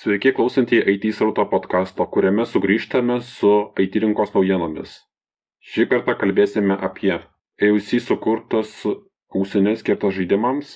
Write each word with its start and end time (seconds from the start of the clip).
Sveiki 0.00 0.30
klausantieji 0.32 0.94
IT 0.94 1.02
srauto 1.12 1.44
podkasto, 1.50 2.06
kuriame 2.08 2.46
sugrįžtame 2.48 3.18
su 3.20 3.50
IT 3.84 3.98
rinkos 4.00 4.30
naujienomis. 4.32 4.94
Šį 5.60 5.84
kartą 5.90 6.14
kalbėsime 6.22 6.78
apie 6.88 7.18
AUC 7.66 7.90
sukurtas 8.00 8.70
ausinės 8.88 9.82
skirtas 9.82 10.14
žaidimams, 10.16 10.70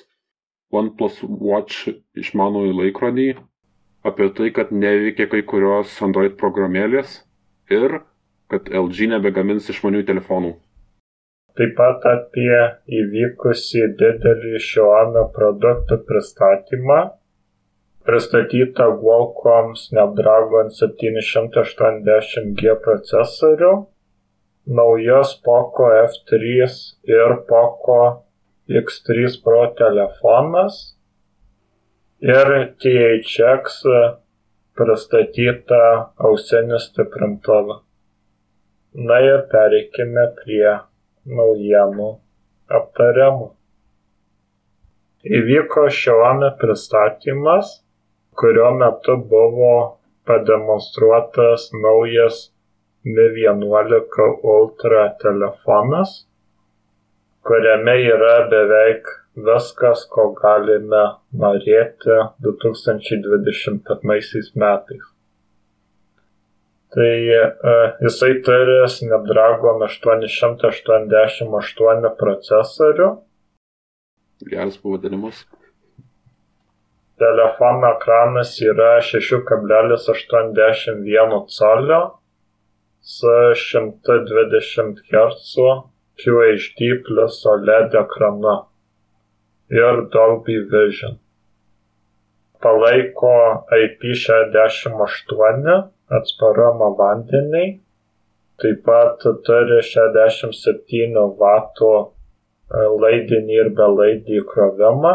OnePlus 0.69 1.17
Watch 1.25 1.89
išmanųjį 2.21 2.77
laikrodį, 2.83 3.27
apie 4.11 4.29
tai, 4.37 4.51
kad 4.59 4.69
neveikia 4.85 5.25
kai 5.33 5.41
kurios 5.55 5.97
Android 6.05 6.37
programėlės 6.43 7.17
ir 7.79 7.97
kad 8.53 8.69
LG 8.69 9.09
nebegamins 9.15 9.73
išmanių 9.73 10.05
telefonų. 10.05 10.53
Taip 11.57 11.77
pat 11.81 12.09
apie 12.13 12.63
įvykusį 13.01 13.87
didelį 14.05 14.57
Xiaomi 14.69 15.29
produktų 15.33 16.03
pristatymą 16.05 17.03
pristatyta 18.05 18.85
Qualcomm 19.01 19.73
Snapdragon 19.79 20.69
780G 20.69 22.75
procesorių, 22.85 23.71
naujos 24.77 25.33
Poco 25.45 25.89
F3 26.01 26.67
ir 27.09 27.33
Poco 27.49 28.01
X3 28.69 29.39
Pro 29.45 29.63
telefonas 29.77 30.77
ir 32.21 32.51
THX 32.81 33.81
pristatyta 34.77 35.81
ausinį 36.29 36.79
stiprintuvą. 36.83 37.79
Na 38.95 39.17
ir 39.23 39.45
pereikime 39.51 40.27
prie 40.39 40.77
naujienų 41.25 42.09
aptariamų. 42.79 43.49
Įvyko 45.25 45.87
Xiaomi 45.89 46.51
pristatymas 46.61 47.79
kurio 48.39 48.71
metu 48.79 49.13
buvo 49.31 49.75
pademonstruotas 50.27 51.69
naujas 51.83 52.35
Mi 53.05 53.21
11 53.21 54.41
Ultra 54.43 55.15
telefonas, 55.21 56.25
kuriame 57.45 57.93
yra 58.01 58.49
beveik 58.49 59.05
viskas, 59.47 60.05
ko 60.09 60.33
galime 60.39 61.03
norėti 61.43 62.15
2021 62.47 64.49
metais. 64.63 65.05
Tai 66.95 67.13
e, 67.35 67.37
jisai 68.07 68.31
turi 68.47 68.79
Snapdragon 68.89 69.85
888 69.85 72.09
procesorių. 72.23 73.07
Geras 74.49 74.81
pavadinimas. 74.81 75.37
Telefono 77.15 77.95
ekranas 77.95 78.57
yra 78.61 78.99
6,81 78.99 81.47
colio 81.57 81.99
su 82.99 83.55
120 83.55 84.99
Hz 85.11 85.55
QHD 86.19 86.79
plus 87.05 87.35
OLED 87.51 87.91
ekranu 88.01 88.55
ir 89.69 89.95
Dolby 90.15 90.57
Vision. 90.71 91.13
Palaiko 92.61 93.35
IP68 93.77 95.67
atsparumą 96.19 96.89
vandeniai, 96.99 97.67
taip 98.59 98.79
pat 98.89 99.17
turi 99.47 99.79
67 99.91 101.15
W 101.15 101.21
laidinį 103.05 103.53
ir 103.61 103.69
belaidį 103.79 104.33
įkrovimą 104.41 105.13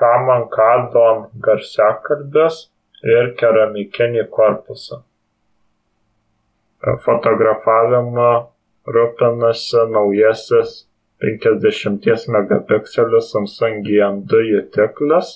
Haman 0.00 0.48
Kardon 0.52 1.26
garsiakalbis 1.46 2.66
ir 3.06 3.32
keramikinį 3.40 4.26
korpusą. 4.36 5.02
Fotografavimu 7.04 8.30
rūpinasi 8.96 9.84
naujasis 9.92 10.76
50 11.20 12.28
megapikselių 12.36 13.20
Samsung 13.20 13.84
GM2 13.84 14.42
jutiklis. 14.48 15.32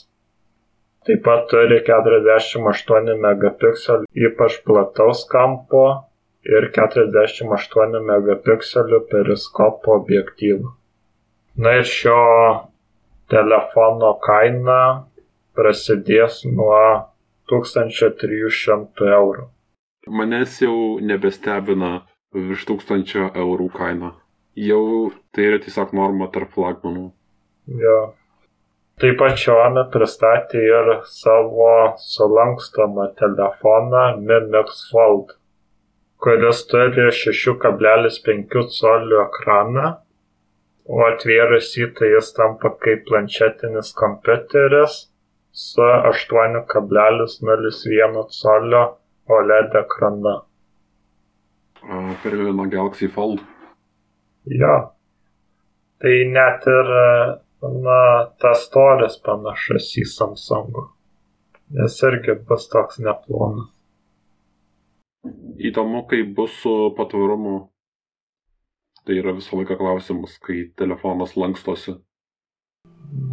Taip 1.04 1.20
pat 1.26 1.44
turi 1.50 1.82
48 1.84 3.18
megapikselių 3.26 4.08
ypač 4.28 4.56
plataus 4.64 5.26
kampo 5.28 5.84
ir 6.48 6.70
48 6.78 8.00
megapikselių 8.08 9.02
periskopo 9.10 9.98
objektyvų. 10.00 10.72
Na 11.60 11.76
ir 11.80 11.84
šio 11.86 12.16
telefono 13.32 14.14
kaina 14.24 14.80
prasidės 15.56 16.42
nuo 16.48 16.80
1300 17.50 19.12
eurų. 19.18 19.46
Manęs 20.08 20.58
jau 20.64 20.76
nebestebina 21.00 21.92
virš 22.34 22.66
1000 22.70 23.14
eurų 23.44 23.70
kaina. 23.76 24.12
Jau 24.54 25.10
tai 25.34 25.48
yra 25.50 25.62
tiesiog 25.62 25.94
norma 25.96 26.28
tarp 26.34 26.52
flagmanų. 26.54 27.08
Jo. 27.80 27.98
Taip 29.02 29.16
pat 29.18 29.40
Xiaomi 29.40 29.82
pristatė 29.90 30.60
ir 30.62 30.90
savo 31.10 31.70
sulankstomą 31.98 33.08
telefoną 33.18 34.04
Mi 34.20 34.36
Mix 34.52 34.84
Fold, 34.90 35.32
kuris 36.22 36.60
turi 36.70 37.08
6,5 37.22 38.68
colių 38.76 39.18
ekraną 39.24 39.88
o 40.84 41.00
atvėrus 41.08 41.72
jį 41.78 41.86
tai 41.98 42.08
jis 42.12 42.28
tampa 42.36 42.68
kaip 42.84 43.00
planšetinis 43.08 43.88
kompiuteris 43.98 44.94
su 45.54 45.82
8,01 45.82 48.26
colio 48.40 48.82
OLED 49.36 49.70
ekranu. 49.80 50.34
Primena 52.22 52.64
Galaxy 52.66 53.08
Fold. 53.08 53.40
Jo. 54.44 54.90
Tai 56.00 56.24
net 56.32 56.66
ir 56.68 56.86
na, 57.84 58.26
tas 58.40 58.64
storis 58.68 59.16
panašus 59.24 59.96
į 60.00 60.04
Samsung. 60.08 60.72
Jis 61.78 62.02
irgi 62.08 62.32
bus 62.48 62.68
toks 62.72 62.96
neplonas. 63.00 63.70
Įdomu, 65.64 66.04
kaip 66.10 66.34
bus 66.36 66.52
su 66.60 66.72
patvarumu 66.98 67.56
Tai 69.04 69.16
yra 69.20 69.34
visą 69.36 69.58
laiką 69.58 69.76
klausimas, 69.76 70.38
kai 70.40 70.70
telefonas 70.80 71.34
lankstosi. 71.36 71.98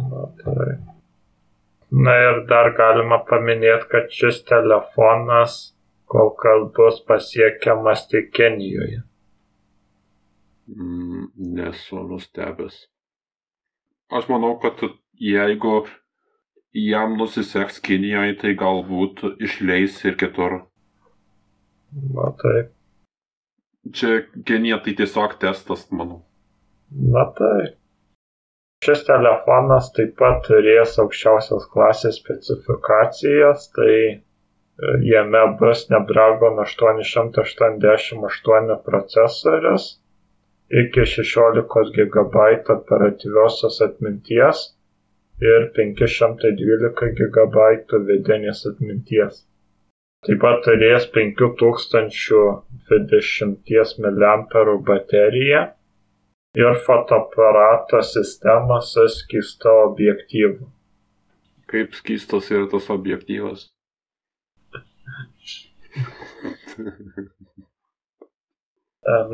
Na, 0.00 0.26
tai. 0.42 0.72
Na 1.92 2.16
ir 2.24 2.42
dar 2.48 2.72
galima 2.76 3.18
paminėti, 3.28 3.88
kad 3.92 4.12
šis 4.12 4.42
telefonas 4.48 5.56
kol 6.12 6.34
kas 6.40 6.66
bus 6.76 7.00
pasiekiamas 7.08 8.06
tik 8.08 8.30
Kenijoje. 8.36 9.00
Mm, 10.68 11.26
nesu 11.56 12.04
nustebęs. 12.08 12.76
Aš 14.12 14.28
manau, 14.28 14.58
kad 14.60 14.80
jeigu 15.20 15.86
jam 16.72 17.16
nusiseks 17.20 17.80
Kinijoje, 17.80 18.36
tai 18.44 18.54
galbūt 18.60 19.24
išleis 19.40 19.98
ir 20.04 20.20
kitur. 20.20 20.60
Na 22.12 22.28
taip. 22.40 22.72
Čia 23.90 24.22
genija 24.46 24.78
tai 24.82 24.94
tiesiog 24.98 25.38
testas, 25.42 25.86
manau. 25.90 26.22
Na 26.90 27.24
tai. 27.38 27.74
Šis 28.82 29.04
telefonas 29.06 29.92
taip 29.96 30.16
pat 30.18 30.40
turės 30.46 30.98
aukščiausios 31.02 31.64
klasės 31.70 32.16
specifikacijas, 32.18 33.68
tai 33.76 33.94
e, 33.94 34.16
jame 35.06 35.42
bus 35.60 35.78
Snapdragon 35.86 36.54
888 36.64 38.78
procesorius 38.86 39.84
iki 40.82 41.02
16 41.14 42.10
GB 42.16 42.36
operatyviosios 42.74 43.76
atminties 43.86 44.58
ir 45.42 45.60
512 45.78 47.10
GB 47.18 47.56
vidinės 48.10 48.60
atminties. 48.70 49.34
Taip 50.22 50.38
pat 50.38 50.60
turės 50.62 51.08
5020 51.14 53.94
mAh 54.04 54.68
bateriją 54.90 55.62
ir 56.62 56.76
fotoaparato 56.86 58.02
sistemą 58.06 58.78
su 58.86 59.06
skysto 59.10 59.72
objektyvu. 59.88 60.64
Kaip 61.72 61.88
skystas 61.98 62.52
yra 62.52 62.66
tas 62.70 62.86
objektyvas? 62.94 63.60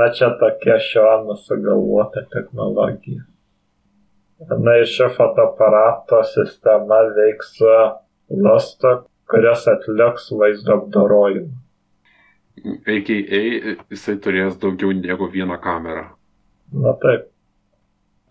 Na 0.00 0.06
čia 0.16 0.28
tokia 0.40 0.76
šiono 0.88 1.34
sugalvota 1.36 2.24
technologija. 2.32 3.22
Na 4.64 4.72
ir 4.80 4.88
ši 4.88 5.12
fotoaparato 5.20 6.24
sistema 6.32 7.04
veiks 7.20 7.46
su 7.60 7.76
lusto 8.46 8.90
kurias 9.30 9.66
atliks 9.70 10.30
vaizdo 10.40 10.76
apdorojimą. 10.78 11.56
AKA 12.94 13.42
jisai 13.90 14.16
turės 14.22 14.56
daugiau 14.62 14.94
negu 15.00 15.28
vieną 15.34 15.58
kamerą. 15.62 16.06
Na 16.84 16.94
taip. 17.02 17.28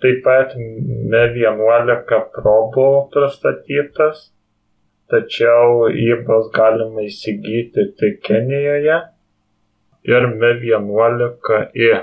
Taip 0.01 0.19
pat 0.25 0.51
Mi 0.57 1.21
11 1.41 2.17
Pro 2.33 2.57
buvo 2.73 3.07
pristatytas. 3.13 4.31
tačiau 5.11 5.87
jį 5.87 6.15
bus 6.27 6.49
galima 6.55 7.05
įsigyti 7.07 7.85
tik 7.99 8.17
Kenijoje 8.27 8.97
ir 10.11 10.27
Mi 10.33 10.49
11i, 10.71 11.93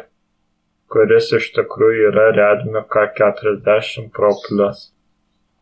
kuris 0.89 1.29
iš 1.39 1.51
tikrųjų 1.59 2.09
yra 2.13 2.31
Redmi 2.39 2.81
K40 2.95 4.09
Pro 4.17 4.33
Plus. 4.47 4.94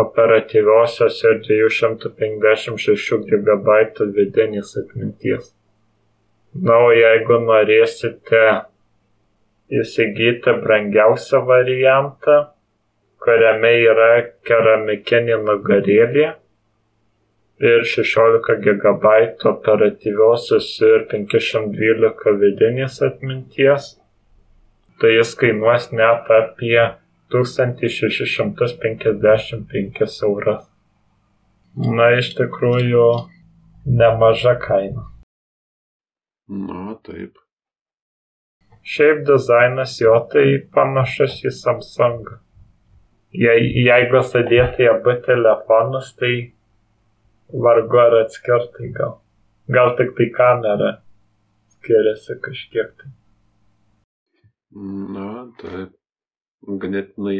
operatyviosios 0.03 1.21
ir 1.29 1.39
256 1.47 3.23
GB 3.31 3.77
vidinės 4.17 4.75
atminties. 4.81 5.53
Na, 6.53 6.77
o 6.85 6.91
jeigu 6.93 7.39
norėsite 7.45 8.43
įsigyti 9.73 10.53
brangiausią 10.65 11.41
variantą, 11.47 12.37
kuriame 13.23 13.73
yra 13.87 14.11
keramikinė 14.45 15.39
nugarėlė, 15.47 16.27
ir 17.63 17.83
16 17.95 18.59
GB 18.65 19.17
operatyviosios 19.53 20.69
ir 20.83 21.05
512 21.11 22.33
vidinės 22.41 23.01
atminties, 23.07 23.93
tai 25.01 25.11
jis 25.17 25.31
kainuos 25.39 25.83
net 25.91 26.25
apie 26.37 26.83
1655 27.33 30.21
eurus. 30.27 30.63
Na, 31.73 32.13
iš 32.19 32.35
tikrųjų, 32.37 33.07
nemaža 33.89 34.53
kaina. 34.61 35.03
Na, 36.47 36.93
taip. 37.05 37.33
Šiaip 38.83 39.23
dizainas 39.25 40.01
jo 40.01 40.27
tai 40.29 40.59
panašus 40.75 41.45
į 41.47 41.51
Samsung. 41.55 42.27
Jei, 43.33 43.61
jeigu 43.87 44.21
sudėti 44.27 44.89
abu 44.91 45.15
telefonus, 45.25 46.11
tai 46.19 46.33
vargu 47.65 47.97
ar 48.03 48.13
atskirtai 48.19 48.91
gal. 48.93 49.17
Gal 49.71 49.95
tik 49.97 50.13
tai 50.19 50.27
kamera 50.35 50.91
skiriasi 51.73 52.33
kažkiek 52.43 52.91
tai. 52.99 53.09
Na, 54.75 55.27
taip. 55.61 55.93
Ganėtinai 56.63 57.37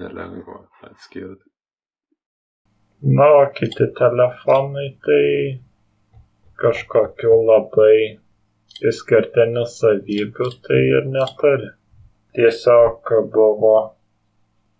nelengva 0.00 0.58
atskirti. 0.84 1.48
Na, 3.16 3.28
o 3.40 3.46
kiti 3.56 3.86
telefonai 4.00 4.86
tai 5.06 5.24
kažkokiu 6.60 7.40
labai 7.48 7.96
išskirtinių 8.90 9.64
savybių 9.74 10.50
tai 10.68 10.80
ir 10.92 11.12
neturi. 11.16 11.70
Tiesiog 12.36 13.14
buvo 13.32 13.76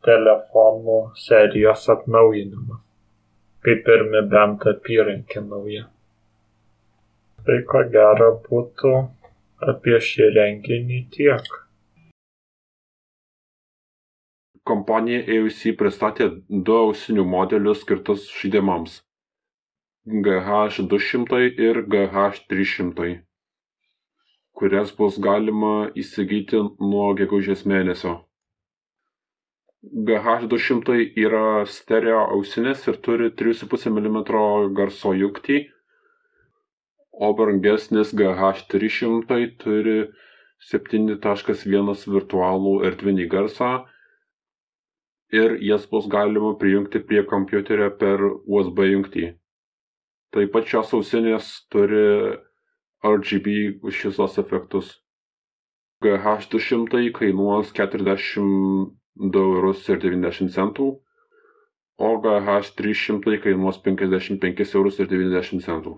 telefonų 0.05 0.99
serijos 1.27 1.89
atnaujinimas 1.97 2.83
kaip 3.67 3.89
ir 3.91 4.03
Mi 4.07 4.21
Band 4.31 4.63
apyrankė 4.71 5.41
nauja. 5.43 5.89
Tai 7.47 7.57
ko 7.71 7.81
gero 7.95 8.29
būtų 8.45 8.93
apie 9.73 9.97
šį 10.09 10.29
renginį 10.37 10.99
tiek. 11.17 11.49
Kompanija 14.67 15.23
AUC 15.37 15.61
pristatė 15.79 16.27
du 16.69 16.77
ausinių 16.77 17.25
modelius 17.33 17.85
skirtus 17.85 18.25
žaidimams- 18.39 18.97
GH200 20.27 21.43
ir 21.69 21.81
GH300, 21.95 23.13
kurias 24.59 24.91
bus 24.99 25.21
galima 25.29 25.73
įsigyti 26.03 26.65
nuo 26.91 27.07
gegužės 27.23 27.63
mėnesio. 27.75 28.17
GH200 30.11 30.99
yra 31.29 31.47
stereo 31.79 32.27
ausinės 32.27 32.87
ir 32.91 33.01
turi 33.09 33.31
3,5 33.43 33.91
mm 33.95 34.23
garso 34.83 35.15
jungtį, 35.23 35.65
o 37.27 37.35
brangesnis 37.39 38.17
GH300 38.23 39.45
turi 39.63 40.01
7.1 40.75 42.09
virtualų 42.17 42.81
erdvinį 42.91 43.35
garsą 43.37 43.77
ir 45.33 45.57
jas 45.63 45.87
bus 45.91 46.07
galima 46.11 46.53
prijungti 46.59 47.03
prie 47.07 47.25
kompiuterio 47.27 47.91
per 47.99 48.23
USB 48.47 48.85
jungtį. 48.93 49.33
Taip 50.35 50.53
pat 50.53 50.69
šios 50.69 50.93
ausinės 50.99 51.49
turi 51.73 52.37
RGB 53.07 53.57
šviesos 53.95 54.39
efektus. 54.43 54.93
GH200 56.05 57.11
kainuos 57.17 57.73
40 57.73 58.93
2 59.17 59.41
eurus 59.41 59.87
ir 59.89 60.01
90 60.03 60.53
centų, 60.53 60.91
o 61.97 62.11
GH300 62.25 63.39
kainuos 63.45 63.81
55 63.85 64.75
eurus 64.77 65.01
ir 65.01 65.09
90 65.13 65.65
centų. 65.65 65.97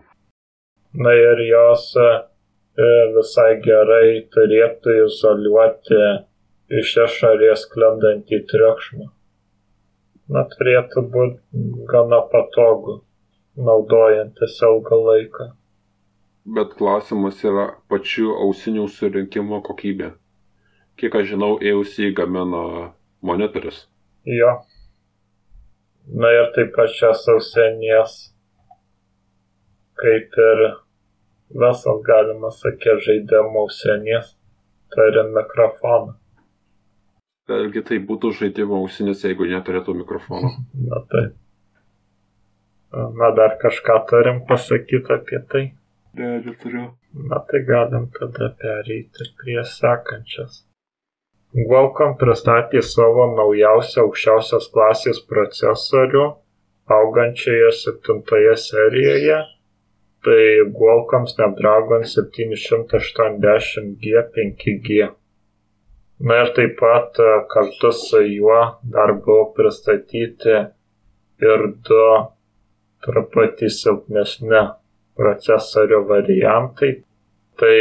Na 0.95 1.13
ir 1.19 1.43
jos 1.49 1.91
e, 1.99 2.09
visai 3.17 3.51
gerai 3.65 4.23
turėtų 4.35 4.95
izoliuoti 5.09 6.01
iš 6.79 6.95
išorės 7.09 7.67
sklendantį 7.67 8.45
triukšmą. 8.53 9.11
Na, 10.29 10.43
turėtų 10.53 11.03
būti 11.13 11.63
gana 11.89 12.19
patogu, 12.33 12.99
naudojantis 13.57 14.59
ilgą 14.67 14.99
laiką. 15.07 15.47
Bet 16.57 16.75
klausimas 16.77 17.41
yra 17.45 17.65
pačių 17.93 18.35
ausinių 18.45 18.85
surinkimo 18.93 19.61
kokybė. 19.65 20.11
Kiek 21.01 21.17
aš 21.21 21.31
žinau, 21.33 21.51
EUC 21.71 21.95
gamina 22.19 22.63
monitorius. 23.23 23.87
Jo. 24.29 24.53
Na 26.09 26.31
ir 26.37 26.53
taip 26.57 26.73
pat 26.77 26.93
šias 26.97 27.25
ausinės, 27.33 28.15
kaip 30.01 30.39
ir 30.45 30.65
visas 31.65 32.01
galima 32.09 32.53
sakyti 32.53 32.97
žaidimo 33.09 33.65
ausinės, 33.65 34.35
turi 34.93 35.25
mikrofoną. 35.33 36.17
Vėlgi 37.49 37.83
tai 37.91 37.99
būtų 38.09 38.33
žaidimo 38.37 38.83
ausinės, 38.83 39.25
jeigu 39.25 39.49
neturėtų 39.49 39.95
mikrofono. 40.03 40.51
Na 40.89 41.01
taip. 41.13 41.37
Na 42.93 43.31
dar 43.37 43.57
kažką 43.63 43.97
turim 44.11 44.43
pasakyti 44.49 45.15
apie 45.17 45.41
tai. 45.53 45.65
Ne, 46.19 46.35
neturiu. 46.45 46.91
Na 47.31 47.41
tai 47.49 47.63
galim 47.69 48.11
tada 48.19 48.51
pereiti 48.61 49.31
prie 49.41 49.63
sekančias. 49.65 50.65
Qualcomm 51.57 52.19
pristatė 52.21 52.83
savo 52.85 53.25
naujausią 53.37 54.03
aukščiausios 54.05 54.67
klasės 54.75 55.19
procesorių 55.31 56.25
augančioje 56.97 57.71
septintoje 57.79 58.53
serijoje, 58.65 59.39
tai 60.25 60.43
Qualcomm 60.77 61.25
Snapdragon 61.33 62.03
780G 62.05 64.05
5G. 64.37 64.91
Na 66.21 66.35
ir 66.43 66.49
taip 66.55 66.79
pat 66.81 67.19
e, 67.23 67.25
kartu 67.53 67.93
su 67.95 68.21
juo 68.27 68.61
dar 68.95 69.11
buvo 69.23 69.45
pristatyti 69.55 70.57
ir 71.51 71.61
du 71.87 72.07
truputį 73.07 73.69
silpnesni 73.71 74.63
procesorio 75.19 75.99
variantai. 76.09 76.93
Tai 77.59 77.77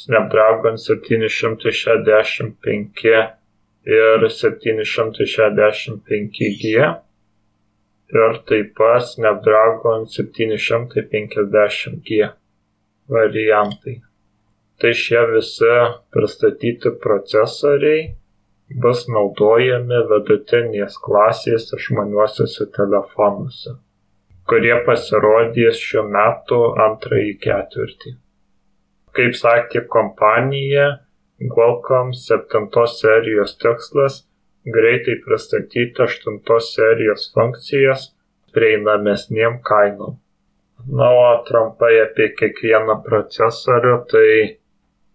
Snapdragon 0.00 0.76
765 0.78 3.06
ir 4.00 4.18
765G 4.40 6.66
ir 8.18 8.32
taip 8.50 8.68
pat 8.78 9.02
Snapdragon 9.12 10.00
750G 10.18 12.08
variantai. 13.08 13.96
Tai 14.80 14.92
šie 14.96 15.20
visi 15.34 15.72
pristatyti 16.14 16.92
procesoriai 17.02 18.06
bus 18.84 19.02
naudojami 19.10 19.98
vidutinės 20.12 20.96
klasės 21.04 21.66
išmaniuosiuose 21.76 22.68
telefonuose, 22.76 23.74
kurie 24.48 24.76
pasirodys 24.86 25.82
šiuo 25.84 26.06
metu 26.14 26.62
antrąjį 26.86 27.34
ketvirtį. 27.44 28.14
Kaip 29.18 29.36
sakė 29.36 29.84
kompanija, 29.90 30.86
Qualcomm 31.48 32.12
7 32.12 32.86
serijos 32.94 33.56
tikslas- 33.56 34.26
greitai 34.76 35.16
pristatyti 35.26 36.02
8 36.06 36.60
serijos 36.60 37.32
funkcijas 37.34 38.10
prieinamesnėm 38.54 39.62
kainom. 39.64 40.18
Na, 40.88 41.08
o 41.10 41.44
trumpai 41.48 41.92
apie 42.02 42.28
kiekvieną 42.36 43.02
procesorių, 43.06 43.94
tai 44.12 44.59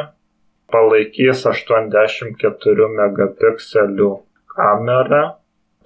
palaikys 0.72 1.44
84 1.50 2.88
megapikselių 3.00 4.12
kamerą, 4.54 5.24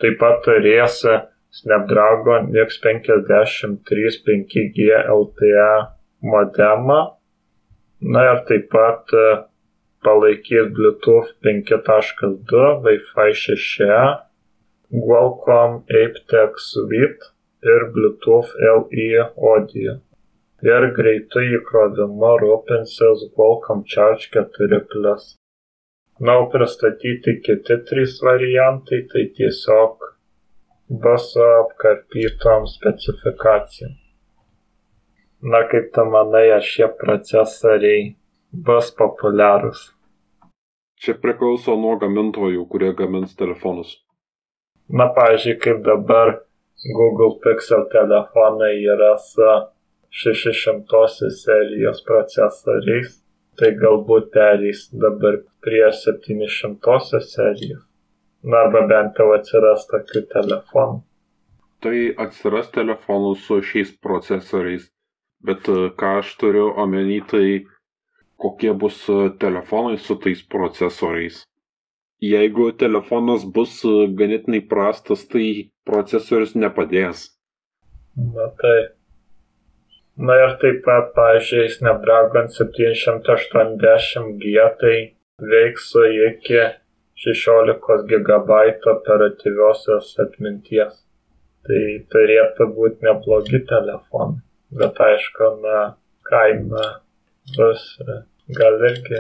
taip 0.02 0.16
pat 0.22 0.36
turės 0.46 0.96
Snapdragon 1.58 2.44
X53 2.54 4.14
5G 4.28 4.78
LTE 5.16 5.72
modemą. 6.34 7.00
Na 8.14 8.22
ir 8.32 8.40
taip 8.50 8.66
pat 8.76 9.04
e, 9.16 9.18
palaikys 10.06 10.66
Bluetooth 10.76 11.32
5.2, 11.42 12.68
Wi-Fi 12.86 13.30
6, 13.46 13.66
Qualcomm 14.94 15.74
aptX 16.04 16.52
Suite 16.76 17.24
ir 17.64 17.88
Bluetooth 17.94 18.54
LE 18.62 19.24
audio. 19.54 19.98
Ir 20.66 20.88
greitų 20.98 21.44
įkrovimu 21.60 22.32
rūpinsis 22.42 23.28
Qualcomm 23.36 23.84
Charge 23.86 24.32
4 24.34 24.82
Na, 26.20 26.40
o 26.42 26.48
pristatyti 26.50 27.36
kiti 27.46 27.78
trys 27.90 28.18
variantai, 28.26 29.04
tai 29.12 29.28
tiesiog 29.38 30.08
bus 30.90 31.36
apkarpytom 31.38 32.66
specifikacijom. 32.66 33.94
Na 35.42 35.62
kaip 35.70 35.94
tu 35.94 36.06
manai, 36.10 36.50
ar 36.56 36.66
šie 36.66 36.88
procesoriai 37.04 38.16
bus 38.50 38.90
populiarūs? 38.98 39.84
Čia 40.98 41.14
priklauso 41.22 41.78
nuo 41.78 41.94
gamintojų, 42.02 42.66
kurie 42.72 42.90
gamins 42.98 43.38
telefonus. 43.38 43.94
Na, 44.90 45.12
pavyzdžiui, 45.14 45.60
kaip 45.62 45.86
dabar 45.86 46.40
Google 46.86 47.40
Pixel 47.42 47.88
telefonai 47.90 48.84
yra 48.86 49.18
su 49.18 49.42
600 50.12 51.30
serijos 51.44 52.04
procesoriais, 52.06 53.16
tai 53.58 53.72
galbūt 53.82 54.30
perės 54.36 54.84
dabar 54.94 55.40
prie 55.66 55.88
700 56.00 57.22
serijos. 57.26 57.82
Na 58.44 58.62
arba 58.66 58.84
bent 58.92 59.18
jau 59.18 59.32
atsiras 59.34 59.88
tokių 59.90 60.22
telefonų. 60.34 61.02
Tai 61.82 61.98
atsiras 62.26 62.70
telefonų 62.74 63.34
su 63.42 63.58
šiais 63.70 63.96
procesoriais, 64.02 64.86
bet 65.42 65.66
e, 65.70 65.90
ką 65.98 66.12
aš 66.22 66.36
turiu 66.42 66.68
omeny, 66.84 67.18
tai 67.32 67.66
kokie 68.38 68.74
bus 68.84 69.02
e, 69.10 69.32
telefonai 69.42 69.98
su 69.98 70.16
tais 70.22 70.46
procesoriais. 70.46 71.42
Jeigu 72.22 72.70
telefonas 72.78 73.46
bus 73.58 73.82
e, 73.86 74.08
ganėtinai 74.22 74.62
prastas, 74.70 75.26
tai 75.26 75.48
procesorius 75.88 76.56
nepadės. 76.56 77.30
Na 78.18 78.48
tai. 78.62 78.78
Na 80.18 80.34
ir 80.42 80.56
taip 80.62 80.80
pat, 80.86 81.12
pažiūrėjau, 81.14 81.74
Snapdragon 81.76 82.48
780G 82.54 84.54
tai 84.82 84.96
veiks 85.52 85.92
iki 86.30 86.62
šešiolikos 87.22 88.02
gigabaitų 88.10 88.86
operatyviosios 88.96 90.08
atminties. 90.24 90.94
Tai 91.68 91.82
turėtų 92.14 92.64
būti 92.74 92.98
neblogi 93.06 93.60
telefonai. 93.70 94.42
Bet 94.82 94.96
aišku, 95.04 95.46
na, 95.64 95.78
kaina 96.28 96.86
bus 97.56 97.82
gal 98.58 98.76
irgi 98.90 99.20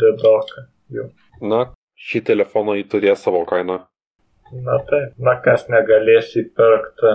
didoka 0.00 0.60
jų. 0.94 1.04
Na, 1.42 1.60
šį 2.08 2.18
telefoną 2.32 2.74
turės 2.90 3.18
savo 3.26 3.44
kainą. 3.48 3.78
Na 4.52 4.78
taip, 4.88 5.16
na 5.20 5.34
kas 5.44 5.66
negalės 5.68 6.32
įpirkti 6.40 7.10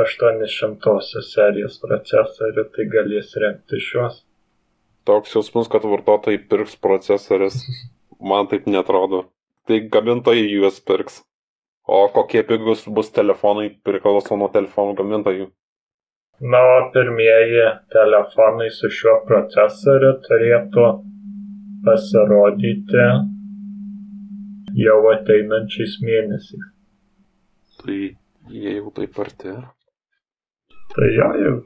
800 0.00 1.22
serijos 1.28 1.76
procesorių, 1.82 2.64
tai 2.74 2.86
galės 2.90 3.34
rengti 3.40 3.80
šios. 3.84 4.22
Toks 5.04 5.36
jausmas, 5.36 5.68
kad 5.68 5.84
vartotojai 5.84 6.40
pirks 6.48 6.78
procesorius, 6.80 7.60
man 8.30 8.48
taip 8.48 8.66
netrodo 8.70 9.26
tai 9.68 9.80
gamintojai 9.92 10.48
juos 10.48 10.80
pirks. 10.80 11.20
O 11.84 12.08
kokie 12.08 12.42
pigus 12.48 12.86
bus 12.88 13.10
telefonai 13.12 13.68
priklauso 13.84 14.36
nuo 14.40 14.48
telefonų 14.52 14.96
gamintojų. 15.00 15.50
Na, 16.40 16.60
o 16.76 16.78
pirmieji 16.94 17.66
telefonai 17.92 18.70
su 18.72 18.88
šiuo 18.90 19.20
procesoriu 19.28 20.14
turėtų 20.24 20.86
pasirodyti 21.84 23.04
jau 24.74 24.98
ateinančiais 25.12 25.98
mėnesiais. 26.02 26.66
Tai 27.80 27.96
jie 28.50 28.74
jau 28.78 28.90
taip 28.96 29.18
arti. 29.22 29.54
Tai 30.94 31.08
jo, 31.14 31.30
jau, 31.44 31.56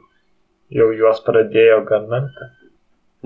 jau 0.79 0.89
juos 1.01 1.21
pradėjo 1.27 1.83
gaminti. 1.89 2.49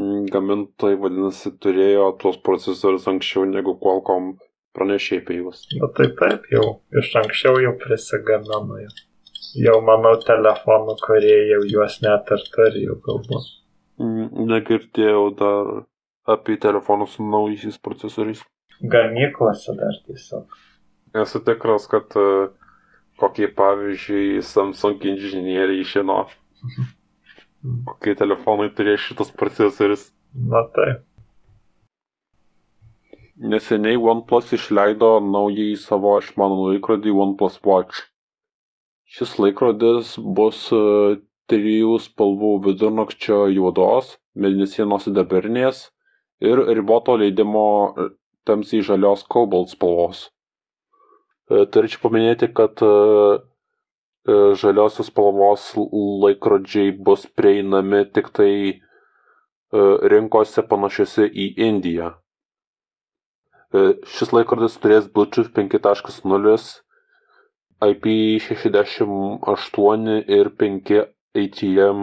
Mm, 0.00 0.24
gamintojai, 0.32 0.96
vadinasi, 1.02 1.52
turėjo 1.60 2.12
tuos 2.20 2.38
procesorius 2.46 3.08
anksčiau 3.10 3.44
negu 3.48 3.74
Qualcomm 3.80 4.38
pranešė 4.76 5.20
apie 5.20 5.40
juos. 5.42 5.66
Na 5.76 5.90
tai 5.96 6.08
taip, 6.16 6.46
jau 6.52 6.64
iš 6.98 7.10
anksčiau 7.20 7.60
jau 7.60 7.74
prisigamino 7.80 8.78
jau. 8.80 8.92
Jau 9.60 9.74
manau, 9.84 10.14
telefonų 10.24 10.96
kurie 11.02 11.36
jau 11.50 11.60
juos 11.68 11.98
net 12.04 12.30
ir 12.32 12.44
turi 12.54 12.86
jau 12.86 12.96
galbūt. 13.04 13.50
Mm, 14.00 14.46
Negirdėjau 14.48 15.26
dar 15.36 15.74
apie 16.32 16.56
telefonus 16.56 17.18
su 17.18 17.26
naujaisiais 17.26 17.76
procesoriais. 17.82 18.40
Gamyklose 18.82 19.76
dar 19.78 19.94
tiesiog. 20.06 20.58
Esu 21.22 21.40
tikras, 21.44 21.86
kad 21.86 22.16
e, 22.18 22.26
kokie 23.20 23.46
pavyzdžiui 23.54 24.42
Samsung 24.42 25.04
inžinieriai 25.06 25.84
žino, 25.86 26.24
kokie 27.88 28.16
telefonai 28.18 28.72
turės 28.74 29.04
šitas 29.06 29.30
procesorius. 29.38 30.08
Na 30.34 30.64
taip. 30.74 31.04
Neseniai 33.42 33.98
OnePlus 33.98 34.52
išleido 34.56 35.12
naująjį 35.26 35.76
savo 35.82 36.16
išmanų 36.22 36.72
laikrodį 36.72 37.14
OnePlus 37.24 37.60
Watch. 37.66 38.02
Šis 39.12 39.36
laikrodis 39.38 40.16
bus 40.18 40.64
e, 40.74 40.82
trijų 41.52 41.98
spalvų 42.02 42.52
vidurnakčio 42.66 43.44
juodos, 43.52 44.16
mėnesienos 44.34 45.06
sidabrinės 45.06 45.84
ir 46.42 46.62
riboto 46.72 47.18
leidimo 47.20 47.66
tamsiai 48.48 48.86
žalios 48.86 49.26
cobalt 49.32 49.74
spalvos. 49.74 50.28
E, 51.50 51.66
Turėčiau 51.66 52.06
paminėti, 52.06 52.52
kad 52.54 52.78
žaliosios 54.22 55.08
spalvos 55.10 55.64
laikrodžiai 55.74 56.92
bus 56.94 57.26
prieinami 57.26 58.04
tik 58.14 58.28
tai 58.30 58.78
rinkose 60.12 60.62
panašiose 60.62 61.26
į 61.26 61.48
Indiją. 61.66 62.12
Šis 63.72 64.30
laikrodis 64.36 64.76
turės 64.78 65.08
Bluetooth 65.10 65.50
5.0 65.56 66.54
IP68 67.82 70.06
ir 70.38 70.46
5 70.62 70.92
ATM 71.42 71.98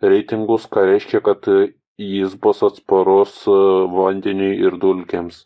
reitingus, 0.00 0.64
ką 0.70 0.80
reiškia, 0.88 1.20
kad 1.26 1.44
jis 1.98 2.34
bus 2.40 2.62
atsparus 2.62 3.44
vandeniui 3.96 4.54
ir 4.62 4.78
dulkėms. 4.80 5.44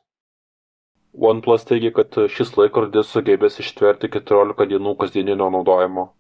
OnePlus 1.15 1.65
teigia, 1.69 1.91
kad 1.97 2.15
šis 2.31 2.55
laikrodis 2.59 3.11
sugebės 3.15 3.59
ištverti 3.63 4.11
14 4.13 4.69
dienų 4.71 4.95
kasdieninio 5.01 5.49
naudojimo. 5.55 6.11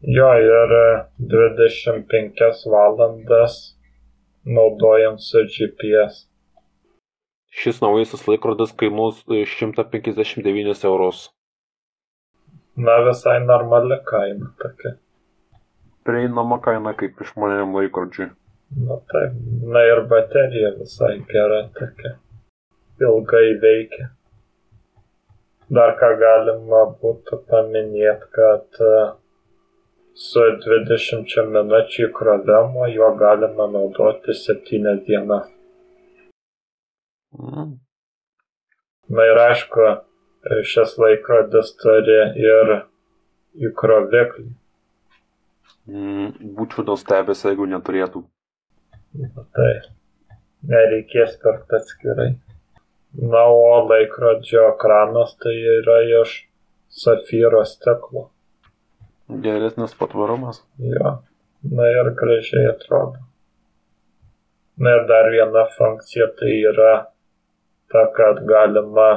Jo, 0.00 0.30
ir 0.40 0.74
25 1.18 2.66
valandas 2.72 3.56
naudojant 4.44 5.20
su 5.20 5.42
GPS. 5.44 6.26
Šis 7.50 7.80
naujasis 7.82 8.24
laikrodis 8.28 8.72
kainuos 8.72 9.24
159 9.26 10.84
eurus. 10.88 11.28
Na, 12.76 12.96
visai 13.04 13.40
normali 13.44 13.98
kaina 14.06 14.52
tokia. 14.62 14.94
Prieinama 16.06 16.60
kaina 16.64 16.94
kaip 16.96 17.20
išmaniam 17.20 17.74
laikrodžiui. 17.76 18.30
Na 18.86 18.96
taip, 19.10 19.36
na 19.74 19.82
ir 19.84 20.04
baterija 20.08 20.70
visai 20.78 21.16
gera 21.28 21.64
tokia. 21.76 22.14
Ilgai 23.00 23.54
veikia. 23.62 24.10
Dar 25.70 25.94
ką 26.00 26.10
galima 26.20 26.82
būtų 27.02 27.38
paminėti, 27.50 28.26
kad 28.34 28.80
e, 28.82 28.94
su 30.24 30.42
20 30.64 31.36
minučių 31.54 32.08
įkrovimo 32.08 32.88
juo 32.90 33.12
galima 33.20 33.68
naudoti 33.70 34.34
7 34.34 34.96
dienas. 35.06 35.46
Mm. 37.38 37.78
Na 39.14 39.26
ir 39.30 39.42
aišku, 39.46 39.86
šis 40.72 40.96
laikrodis 40.98 41.72
turi 41.78 42.18
ir 42.42 42.74
įkroviklį. 43.70 44.50
Mm, 45.90 46.52
būčiau 46.58 46.84
nustebęs, 46.90 47.46
jeigu 47.46 47.66
neturėtų. 47.70 48.26
Tai 49.56 49.72
nereikės 50.70 51.38
pirkti 51.42 51.78
atskirai. 51.78 52.30
Na, 53.12 53.42
o 53.46 53.86
laikrodžio 53.90 54.68
ekranas 54.74 55.32
tai 55.42 55.56
yra 55.78 55.96
iš 56.20 56.34
safyro 57.02 57.64
stiklo. 57.66 58.28
Geresnis 59.46 59.96
patvarumas. 59.98 60.62
Jo, 60.78 61.16
na 61.62 61.88
ir 61.90 62.12
gražiai 62.20 62.70
atrodo. 62.70 63.18
Na 64.76 64.94
ir 64.96 65.08
dar 65.10 65.30
viena 65.34 65.66
funkcija 65.76 66.30
tai 66.38 66.54
yra 66.72 66.94
ta, 67.90 68.06
kad 68.16 68.44
galima 68.46 69.10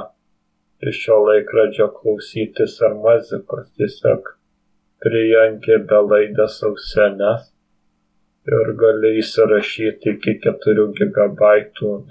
iš 0.81 1.03
šio 1.05 1.21
laikrodžio 1.27 1.91
klausytis 1.99 2.81
ar 2.81 2.97
muzikos. 3.05 3.69
Tiesiog 3.77 4.33
prijungi 5.05 5.79
belaidės 5.89 6.59
ausenes 6.65 7.49
ir 8.49 8.77
gali 8.81 9.17
įsirašyti 9.21 10.17
iki 10.17 10.39
4 10.49 10.87
GB 10.99 11.51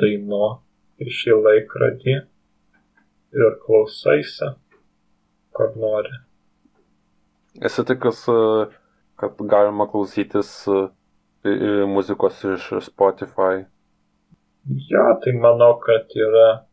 daino 0.01 0.47
šį 1.11 1.39
laikrodį 1.47 2.17
ir 3.33 3.57
klausaisi, 3.65 4.53
kur 5.57 5.77
nori. 5.77 6.13
Esi 7.61 7.85
tikras, 7.89 8.25
kad 9.21 9.41
galima 9.55 9.87
klausytis 9.91 10.53
muzikos 11.89 12.45
iš 12.55 12.69
Spotify? 12.89 13.65
Ja, 14.89 15.07
tai 15.23 15.33
manau, 15.35 15.75
kad 15.83 16.13
yra 16.15 16.65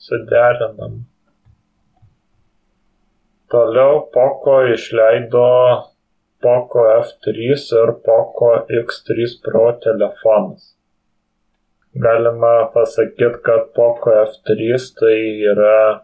suderinama. 0.00 1.04
Toliau 3.52 4.08
Poco 4.14 4.62
išleido 4.72 5.44
Poco 6.42 6.80
F3 7.00 7.52
ir 7.82 7.92
Poco 8.04 8.48
X3 8.68 9.28
Pro 9.44 9.72
telefonus. 9.84 10.73
Galima 11.94 12.70
pasakyti, 12.74 13.24
kad 13.42 13.60
Poco 13.74 14.10
F3 14.10 14.78
tai 14.98 15.18
yra 15.52 15.78
e, 15.94 15.96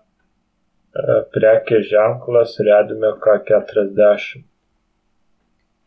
prekės 1.34 1.90
ženklas 1.90 2.54
Redmi 2.62 3.10
K40. 3.24 4.44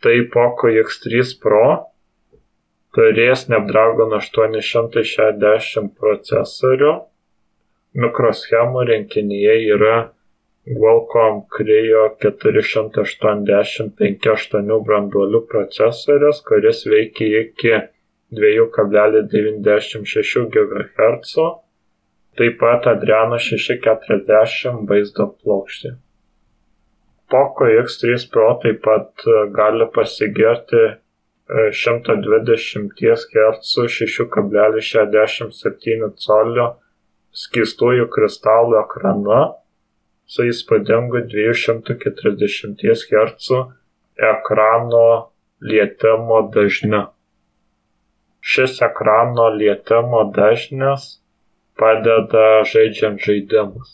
Tai 0.04 0.18
Poco 0.34 0.68
X3 0.82 1.06
Pro 1.40 1.68
turės 2.98 3.46
Snapdragon 3.46 4.12
860 4.20 5.96
procesorių. 5.96 6.94
Mikroschemų 8.04 8.82
rinkinyje 8.90 9.56
yra 9.72 9.98
Qualcomm 10.68 11.48
Creo 11.54 12.04
480-58 12.20 14.84
branduolių 14.88 15.42
procesorius, 15.48 16.38
kuris 16.48 16.80
veikia 16.92 17.28
iki 17.48 17.74
2,96 18.38 20.46
GHz, 20.54 21.34
taip 22.38 22.56
pat 22.62 22.86
Adreno 22.90 23.38
640 23.42 24.86
vaizdo 24.90 25.26
plokštė. 25.42 25.90
Poco 27.34 27.64
X3 27.66 28.02
Pro 28.34 28.50
taip 28.64 28.80
pat 28.86 29.10
gali 29.56 29.86
pasigirti 29.96 30.84
120 31.50 32.94
Hz 33.00 33.72
6,67 33.98 36.10
colio 36.26 36.68
skystųjų 37.34 38.06
kristalų 38.14 38.76
ekranu 38.84 39.42
su 40.30 40.42
įspūdingu 40.50 41.20
240 41.34 42.86
Hz 42.86 43.48
ekrano 44.30 45.08
lietimo 45.62 46.38
dažniu. 46.54 47.04
Šis 48.44 48.82
ekrano 48.84 49.48
lietimo 49.58 50.24
dažnis 50.36 51.06
padeda 51.80 52.48
žaidžiant 52.72 53.22
žaidimus. 53.24 53.94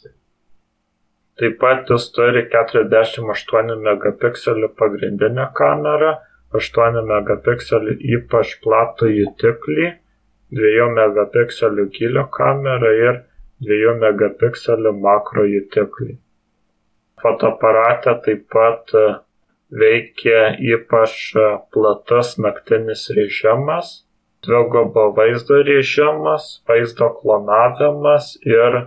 Taip 1.39 1.59
pat 1.61 1.91
jis 1.93 2.07
turi 2.15 2.41
48 2.53 3.75
megapikselių 3.85 4.69
pagrindinę 4.79 5.45
kamerą, 5.59 6.15
8 6.59 6.97
megapikselių 7.11 7.93
ypač 8.17 8.55
platų 8.63 9.11
jutiklį, 9.13 9.91
2 10.59 10.89
megapikselių 10.97 11.85
gilio 11.95 12.25
kamerą 12.39 12.91
ir 13.03 13.21
2 13.69 13.93
megapikselių 14.01 14.95
makro 15.05 15.45
jutiklį. 15.47 16.17
Fotoaparate 17.21 18.17
taip 18.25 18.45
pat 18.53 18.93
e, 18.95 19.05
veikia 19.81 20.43
ypač 20.73 21.15
e, 21.35 21.47
platus 21.73 22.37
naktinis 22.39 23.09
režimas, 23.15 23.89
dvigubo 24.49 25.07
vaizdo 25.17 25.61
režimas, 25.71 26.51
vaizdo 26.67 27.13
klonavimas 27.21 28.35
ir 28.45 28.83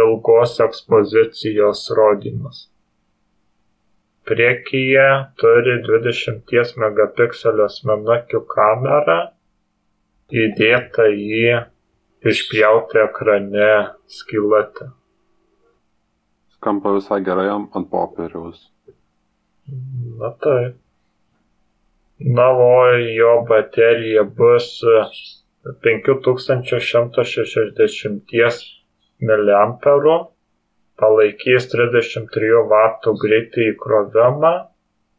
ilgos 0.00 0.60
ekspozicijos 0.66 1.88
rodymas. 1.98 2.70
priekyje 4.30 5.06
turi 5.40 5.72
20 5.86 6.76
megapikselio 6.78 7.66
asmenukių 7.66 8.40
kamerą 8.52 9.16
įdėta 10.42 11.08
į 11.10 11.40
išpjautą 12.30 13.06
ekrane 13.08 13.70
skylutę. 14.18 14.90
Skamba 16.54 16.92
visai 16.98 17.18
gerai 17.26 17.48
ant 17.56 17.88
popieriaus. 17.90 18.68
Na 20.20 20.30
taip. 20.44 20.78
Na, 22.20 22.52
o 22.52 22.92
jo 23.00 23.40
baterija 23.48 24.28
bus 24.36 24.84
5160 25.84 28.58
mAh, 29.20 30.24
palaikys 31.00 31.68
33 31.72 32.50
W 32.72 33.14
greitį 33.22 33.60
įkrovimą 33.72 34.52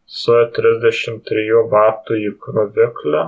su 0.06 0.36
33 0.58 1.46
W 1.74 1.76
įkrovikliu, 2.30 3.24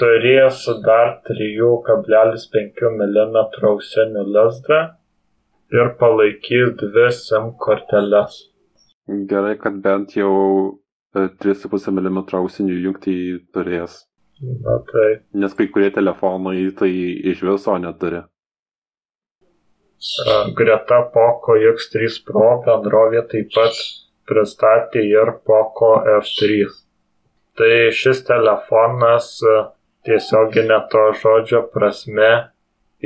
turės 0.00 0.58
dar 0.86 1.08
3,5 1.28 2.80
mm 2.94 3.36
ausinį 3.72 4.22
lizdą 4.36 4.80
ir 5.76 5.86
palaikys 6.00 6.68
dvi 6.80 7.06
SIM 7.12 7.44
korteles. 7.60 8.32
Gerai, 9.28 9.54
kad 9.60 9.74
bent 9.84 10.16
jau 10.16 10.32
3,5 11.14 11.92
mm 11.94 12.18
ausinį 12.40 12.76
jungtį 12.88 13.16
turės. 13.54 14.02
Na 14.42 14.78
tai. 14.90 15.10
Nes 15.38 15.54
kai 15.54 15.68
kurie 15.72 15.90
telefonai 15.94 16.56
tai 16.78 16.90
iš 17.32 17.44
viso 17.46 17.76
neturi. 17.78 18.24
Greta 20.58 20.98
Poco 21.14 21.54
X3 21.56 22.18
Pro 22.26 22.48
bendrovė 22.66 23.22
taip 23.30 23.54
pat 23.54 23.78
pristatė 24.28 25.04
ir 25.06 25.32
Poco 25.46 25.94
F3. 26.18 26.66
Tai 27.56 27.70
šis 27.94 28.24
telefonas 28.26 29.30
tiesioginė 30.04 30.80
to 30.92 31.06
žodžio 31.22 31.62
prasme 31.72 32.32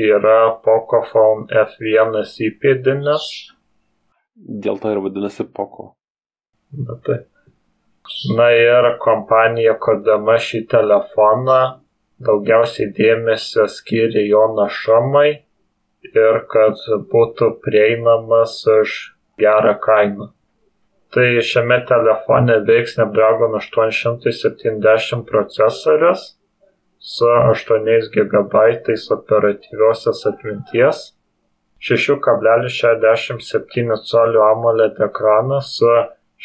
yra 0.08 0.38
Poco 0.64 1.04
Phone 1.12 1.46
F1 1.66 2.18
įpėdinis. 2.48 3.30
Dėl 4.64 4.78
to 4.82 4.94
ir 4.94 5.02
vadinasi 5.04 5.46
Poco. 5.54 5.92
Na 6.72 6.96
tai. 7.04 7.22
Na 8.36 8.48
ir 8.56 8.86
kompanija 9.04 9.74
kurdama 9.84 10.38
šį 10.40 10.62
telefoną 10.72 11.60
daugiausiai 12.24 12.88
dėmesio 12.96 13.66
skyrė 13.70 14.22
jo 14.26 14.46
našumai 14.56 15.28
ir 16.08 16.40
kad 16.54 16.76
būtų 17.12 17.50
prieinamas 17.64 18.52
už 18.78 18.88
gerą 19.42 19.74
kainą. 19.84 20.26
Tai 21.14 21.28
šiame 21.50 21.78
telefone 21.88 22.54
veiks 22.68 22.92
Snapdragon 22.96 23.52
870 23.60 25.22
procesorius 25.28 26.22
su 26.98 27.26
8 27.28 28.10
GB 28.14 28.54
operatyviosios 29.16 30.20
atminties, 30.32 30.98
6,67 31.88 33.96
colių 34.10 34.40
AMOLED 34.50 34.96
ekranas 35.06 35.66
su 35.78 35.90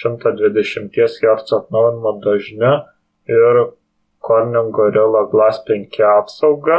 120 0.01 0.89
Hz 0.97 1.53
atnaujinimo 1.60 2.12
dažniu 2.25 2.73
ir 3.29 3.60
Corning 4.27 4.71
Gorilla 4.71 5.23
Glass 5.32 5.62
5 5.69 6.01
apsauga. 6.17 6.77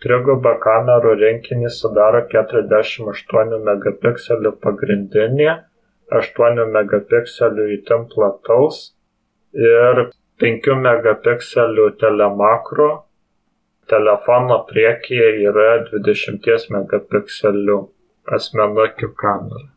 Trigubą 0.00 0.54
kamerų 0.64 1.12
rinkinį 1.20 1.70
sudaro 1.76 2.22
48 2.32 3.58
megapikselių 3.66 4.52
pagrindinė, 4.64 5.50
8 6.20 6.64
megapikselių 6.76 7.66
įtim 7.76 8.06
plataus 8.14 8.80
ir 9.52 10.06
5 10.44 10.70
megapikselių 10.86 11.88
telemakro. 12.04 12.90
Telefono 13.92 14.62
priekyje 14.70 15.28
yra 15.50 15.68
20 15.90 16.70
megapikselių 16.76 17.78
asmenukių 18.38 19.12
kamera. 19.20 19.68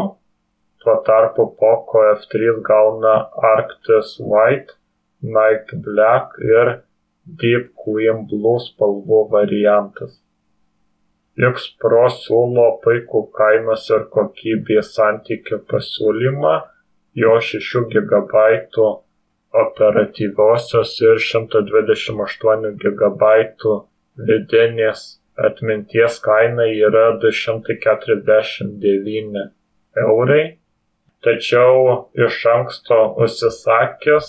Tuo 0.84 0.96
tarpu 1.10 1.48
Poco 1.58 2.06
F3 2.14 2.62
gauna 2.70 3.16
Arctis 3.54 4.16
White, 4.20 4.78
Night 5.22 5.74
Black 5.86 6.38
ir 6.38 6.76
Deep 7.26 7.74
Queen 7.84 8.28
Blue 8.30 8.60
spalvų 8.62 9.26
variantas. 9.34 10.23
X 11.42 11.74
Pro 11.82 12.06
siūlo 12.14 12.78
puikų 12.84 13.20
kainos 13.34 13.88
ir 13.90 14.04
kokybės 14.14 14.94
santykio 14.94 15.58
pasiūlymą, 15.72 16.52
jo 17.18 17.40
6 17.42 17.90
GB 17.90 18.38
operatyviosios 19.62 20.92
ir 21.02 21.18
128 21.28 22.78
GB 22.84 23.24
vidinės 24.30 25.02
atminties 25.50 26.20
kaina 26.22 26.66
yra 26.70 27.18
249 27.24 29.42
eurai, 30.04 30.46
tačiau 31.26 31.74
iš 32.28 32.38
anksto 32.54 33.00
užsisakęs 33.26 34.28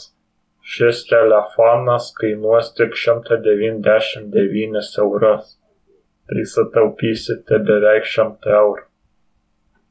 šis 0.76 1.04
telefonas 1.12 2.08
kainuos 2.16 2.72
tik 2.80 2.96
199 2.96 4.96
eurus 5.04 5.52
tai 6.28 6.44
sutaupysite 6.54 7.60
beveik 7.68 8.04
100 8.10 8.54
eurų. 8.60 8.84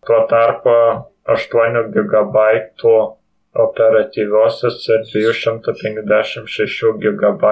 Tuo 0.07 0.21
tarpu 0.31 0.77
8 1.35 1.83
GB 1.95 2.37
operatyviosios 3.65 4.77
ir 4.89 4.99
256 5.11 6.97
GB 7.03 7.43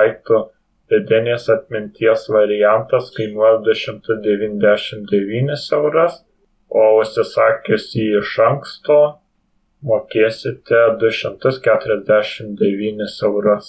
vidinės 0.91 1.45
atminties 1.53 2.25
variantas 2.35 3.05
kainuoja 3.15 3.57
299 3.67 5.59
euras, 5.77 6.13
o 6.67 6.83
užsisakius 6.99 7.85
jį 7.95 8.07
iš 8.19 8.31
anksto 8.47 8.97
mokėsite 9.87 10.79
249 11.03 13.23
eurus. 13.29 13.65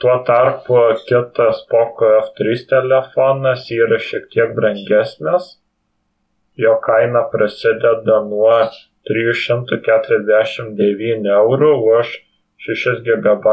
Tuo 0.00 0.16
tarpu 0.24 0.74
kitas 1.08 1.58
Poco 1.70 2.06
F3 2.18 2.54
telefonas 2.68 3.64
yra 3.78 3.98
šiek 4.00 4.24
tiek 4.32 4.54
brangesnis. 4.56 5.44
Jo 6.62 6.74
kaina 6.86 7.22
prasideda 7.32 8.16
nuo 8.28 8.54
349 9.10 11.28
eurų 11.40 11.72
už 11.98 12.06
6 12.68 13.04
GB 13.10 13.46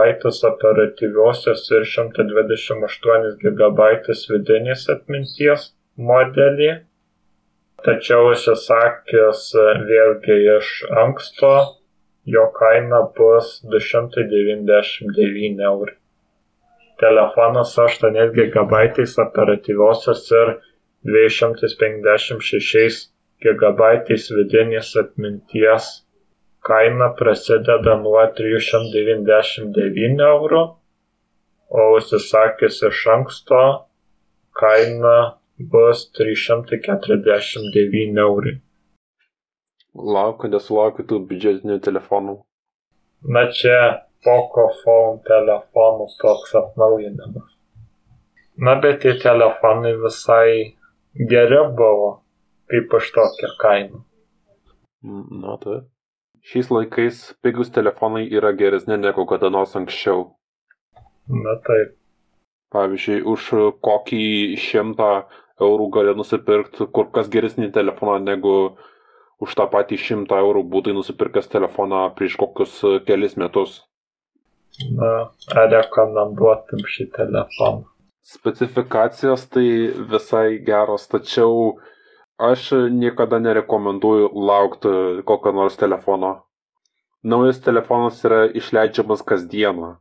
operatyviosios 0.52 1.62
ir 1.76 1.84
128 1.98 3.36
GB 3.44 3.82
vidinės 4.32 4.88
atminties 4.96 5.62
modelį. 6.14 6.72
Tačiau 7.84 8.22
užsisakęs 8.32 9.42
vėlgi 9.92 10.42
iš 10.56 10.74
anksto, 11.06 11.54
jo 12.40 12.50
kaina 12.64 13.06
bus 13.22 13.48
299 13.78 15.72
eurų 15.76 15.98
telefonas 17.02 17.74
su 17.76 17.82
8 17.84 18.32
GB 18.36 18.74
operatyviosios 19.26 20.24
ir 20.42 20.48
256 21.06 23.12
GB 23.44 23.82
vidinės 24.40 24.90
atminties 25.02 25.86
kaina 26.68 27.08
prasideda 27.20 27.94
nuo 28.02 28.24
399 28.40 30.26
eurų, 30.28 30.62
o 31.70 31.72
užsisakius 31.98 32.78
iš 32.90 33.00
anksto 33.14 33.62
kaina 34.62 35.18
bus 35.74 36.00
349 36.18 38.20
eurai. 38.26 38.56
Laukiu, 40.18 40.48
nesulaukiu 40.54 41.04
tų 41.10 41.16
biudžetinių 41.30 41.78
telefonų. 41.86 42.36
Na 43.34 43.44
čia 43.60 43.80
Pocophone 44.28 45.22
telefonų 45.28 46.08
toks 46.22 46.56
atnaujinimas. 46.60 47.54
Na, 48.58 48.74
bet 48.84 49.04
tie 49.04 49.14
telefonai 49.22 49.94
visai 50.02 50.78
geri 51.32 51.60
buvo, 51.78 52.10
kaip 52.72 52.94
už 53.00 53.12
tokią 53.16 53.52
kainą. 53.62 54.02
Na, 55.44 55.58
taip. 55.62 55.86
Šiais 56.48 56.70
laikais 56.72 57.22
pigus 57.44 57.70
telefonai 57.76 58.26
yra 58.40 58.54
geresni 58.56 58.98
negu 58.98 59.26
kada 59.30 59.50
nors 59.54 59.76
anksčiau. 59.80 60.32
Na, 61.28 61.56
taip. 61.68 61.96
Pavyzdžiui, 62.74 63.22
už 63.24 63.50
kokį 63.86 64.24
šimtą 64.60 65.12
eurų 65.64 65.90
gali 65.94 66.14
nusipirkti 66.18 66.88
kur 66.94 67.12
kas 67.16 67.30
geresnį 67.34 67.72
telefoną 67.76 68.18
negu 68.26 68.56
už 69.44 69.54
tą 69.58 69.68
patį 69.72 70.00
šimtą 70.02 70.40
eurų 70.44 70.64
būtai 70.74 70.96
nusipirkęs 70.98 71.50
telefoną 71.54 72.08
prieš 72.18 72.38
kokius 72.42 72.80
kelis 73.08 73.38
metus. 73.38 73.84
Na, 74.98 75.12
rekomenduotum 75.72 76.84
šį 76.86 77.10
telefoną? 77.18 77.86
Specifikacijos 78.28 79.46
tai 79.54 79.68
visai 80.12 80.58
geros, 80.68 81.08
tačiau 81.12 81.78
aš 82.50 82.72
niekada 82.94 83.40
nerekomenduoju 83.40 84.34
laukti 84.50 84.92
kokio 85.30 85.56
nors 85.56 85.80
telefono. 85.80 86.34
Naujas 87.24 87.64
telefonas 87.64 88.20
yra 88.28 88.44
išleidžiamas 88.62 89.24
kasdieną 89.26 89.96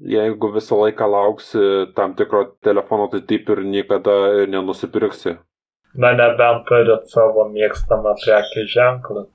jeigu 0.00 0.52
visą 0.52 0.78
laiką 0.80 1.10
lauksi 1.10 1.58
tam 1.94 2.14
tikro 2.14 2.44
telefono, 2.62 3.08
tai 3.08 3.20
taip 3.20 3.50
ir 3.50 3.64
niekada 3.64 4.46
nenusipirksi. 4.48 5.36
Na, 5.94 6.12
nebent 6.14 6.66
turit 6.68 7.08
savo 7.10 7.48
mėgstamą 7.50 8.14
prekį 8.22 8.66
ženklą. 8.74 9.26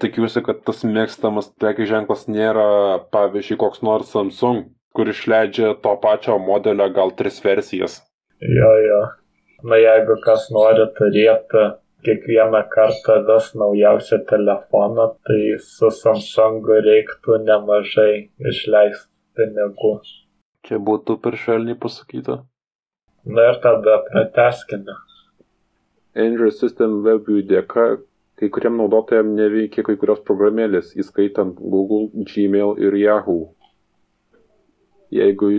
Tikiuosi, 0.00 0.40
kad 0.46 0.62
tas 0.66 0.80
mėgstamas 0.88 1.50
prekį 1.60 1.86
ženklas 1.90 2.24
nėra, 2.30 2.64
pavyzdžiui, 3.12 3.58
koks 3.60 3.82
nors 3.84 4.12
Samsung, 4.14 4.70
kur 4.96 5.10
išleidžia 5.12 5.74
to 5.84 5.92
pačio 6.00 6.38
modelio 6.40 6.88
gal 6.96 7.12
tris 7.18 7.40
versijas. 7.44 8.00
Jo, 8.40 8.72
jo. 8.86 9.02
Na, 9.68 9.78
jeigu 9.78 10.16
kas 10.24 10.48
nori 10.54 10.88
turėti 10.96 11.68
kiekvieną 12.06 12.64
kartą 12.72 13.20
vis 13.28 13.52
naujausią 13.54 14.18
telefoną, 14.32 15.06
tai 15.28 15.42
su 15.62 15.90
Samsung 16.00 16.66
reiktų 16.88 17.38
nemažai 17.46 18.14
išleisti 18.50 19.12
pinigų. 19.38 19.94
Čia 20.66 20.80
būtų 20.88 21.18
per 21.22 21.38
švelniai 21.38 21.78
pasakyta. 21.78 22.40
Na 23.24 23.50
ir 23.52 23.60
tada 23.62 24.00
prateskime. 24.08 24.96
Android 26.18 26.56
System 26.58 27.00
WebView 27.06 27.44
dėka 27.46 27.86
kai 28.42 28.48
kuriam 28.50 28.74
naudotojam 28.74 29.28
neveikia 29.38 29.84
kai 29.86 29.94
kurios 29.94 30.18
programėlės, 30.26 30.88
įskaitant 30.98 31.60
Google, 31.62 32.08
Gmail 32.26 32.72
ir 32.82 32.96
Yahoo. 32.98 33.52
Jeigu 35.14 35.50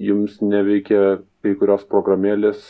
jums 0.00 0.38
neveikia 0.40 1.18
kai 1.44 1.52
kurios 1.60 1.84
programėlės, 1.90 2.62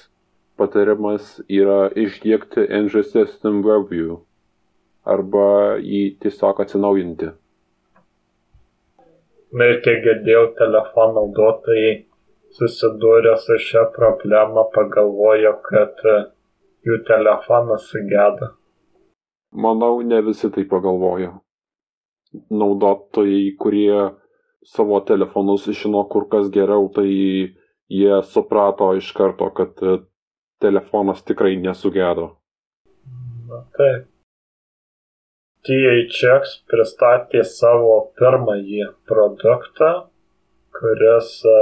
patarimas 0.59 1.37
yra 1.47 1.85
išdėkti 1.95 2.65
Android 2.81 3.07
System 3.13 3.61
WebView 3.63 4.17
arba 5.15 5.47
jį 5.79 6.03
tiesiog 6.25 6.65
atsinaujinti. 6.67 7.31
Na 9.55 9.71
ir 9.71 9.81
kiek 9.87 10.03
girdėjau, 10.09 10.49
telefonų 10.59 11.15
naudotojai 11.21 11.95
susidūrę 12.59 13.39
su 13.47 13.63
šia 13.69 13.87
problema 13.95 14.67
pagalvojo, 14.75 15.55
kad 15.71 16.03
jų 16.83 17.01
telefonas 17.07 17.87
sugedo. 17.95 18.57
Manau, 19.55 20.03
ne 20.03 20.21
visi 20.27 20.51
tai 20.51 20.65
pagalvojo. 20.67 21.33
Naudotojai, 22.51 23.53
kurie 23.59 23.99
savo 24.67 24.99
telefonus 25.07 25.69
žino 25.81 26.03
kur 26.11 26.27
kas 26.31 26.49
geriau, 26.51 26.89
tai 26.95 27.07
jie 27.89 28.17
suprato 28.33 28.89
iš 28.99 29.13
karto, 29.15 29.51
kad 29.55 29.79
e, 29.83 29.99
telefonas 30.65 31.23
tikrai 31.23 31.55
nesugedo. 31.61 32.33
Na 33.51 33.61
taip. 33.79 34.09
THX 35.65 36.59
pristatė 36.69 37.45
savo 37.49 37.95
pirmąjį 38.19 38.89
produktą, 39.09 39.93
kuris, 40.75 41.31
e, 41.47 41.61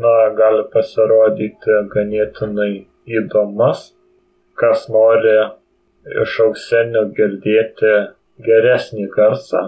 na, 0.00 0.14
gali 0.40 0.64
pasirodyti 0.72 1.76
ganėtinai 1.92 2.72
įdomus. 3.20 3.92
Kas 4.56 4.88
nori 4.88 5.36
iš 6.06 6.38
ausinių 6.44 7.02
girdėti 7.16 7.92
geresnį 8.46 9.08
garsą, 9.14 9.62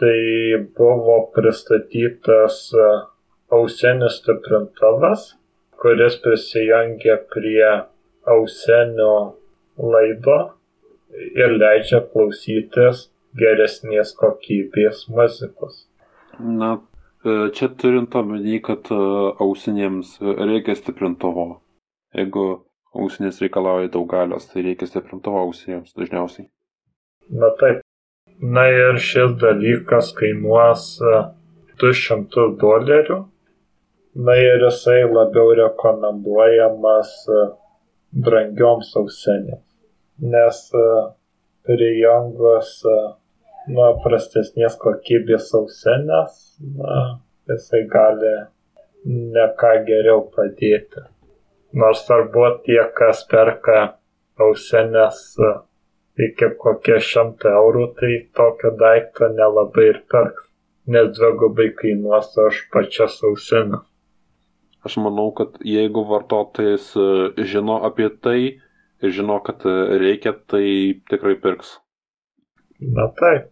tai 0.00 0.18
buvo 0.78 1.18
pristatytas 1.34 2.58
e, 2.74 2.88
ausinis 3.52 4.18
stiprintuvas, 4.22 5.32
kuris 5.82 6.16
prisijungia 6.24 7.18
prie 7.34 7.68
ausinio 8.36 9.14
laido 9.76 10.38
ir 11.36 11.56
leidžia 11.58 12.00
klausytis 12.12 13.08
geresnės 13.36 14.14
kokybės 14.16 15.06
muzikos. 15.12 15.84
Na, 16.38 16.78
e, 17.26 17.50
čia 17.56 17.68
turint 17.76 18.14
omeny, 18.16 18.60
kad 18.64 18.88
e, 18.88 19.00
ausinėms 19.44 20.16
reikia 20.22 20.78
stiprintuvo. 20.78 21.48
Jeigu 22.16 22.46
ausinės 22.96 23.40
reikalauja 23.44 23.90
daug 23.94 24.08
galios, 24.10 24.48
tai 24.50 24.66
reikia 24.68 24.88
stiprintuvo 24.90 25.46
ausinėms 25.46 25.96
dažniausiai. 25.98 26.48
Na 27.32 27.52
taip. 27.60 27.82
Na 28.42 28.66
ir 28.70 28.98
šis 28.98 29.36
dalykas 29.40 30.12
kainuos 30.18 30.86
200 31.82 32.46
e, 32.46 32.46
dolerių. 32.62 33.18
Na 34.26 34.34
ir 34.36 34.64
jisai 34.66 35.02
labiau 35.08 35.54
rekomenduojamas 35.56 37.12
brangioms 38.12 38.90
ausinėms 39.00 39.62
nes 40.22 40.70
e, 40.74 40.86
prijungus 41.66 42.70
e, 42.86 42.96
nuo 43.74 43.88
prastesnės 44.04 44.76
kokybės 44.82 45.52
ausinės, 45.58 46.38
na, 46.78 46.98
jisai 47.50 47.84
gali 47.90 48.34
ne 49.06 49.46
ką 49.58 49.72
geriau 49.88 50.24
padėti. 50.34 51.06
Nors 51.72 52.02
turbūt 52.08 52.64
tie, 52.66 52.80
kas 52.98 53.22
perka 53.30 53.76
ausinės 54.40 55.20
e, 55.40 55.52
iki 56.26 56.50
kokie 56.60 56.98
šimtą 57.00 57.54
eurų, 57.60 57.86
tai 58.00 58.12
tokio 58.36 58.74
daikto 58.80 59.30
nelabai 59.32 59.86
ir 59.94 60.02
perks, 60.12 60.50
nes 60.92 61.08
dvigubai 61.16 61.70
kainuos 61.78 62.34
už 62.48 62.66
pačias 62.74 63.16
ausinės. 63.24 63.86
Aš 64.82 64.98
manau, 64.98 65.30
kad 65.38 65.60
jeigu 65.62 66.02
vartotojas 66.08 66.90
žino 67.52 67.78
apie 67.86 68.08
tai, 68.10 68.40
ir 69.02 69.10
žino, 69.10 69.38
kad 69.46 69.66
e, 69.66 69.74
reikia, 70.02 70.32
tai 70.46 70.66
tikrai 71.10 71.34
pirks. 71.42 71.76
Na 72.82 73.08
taip, 73.18 73.50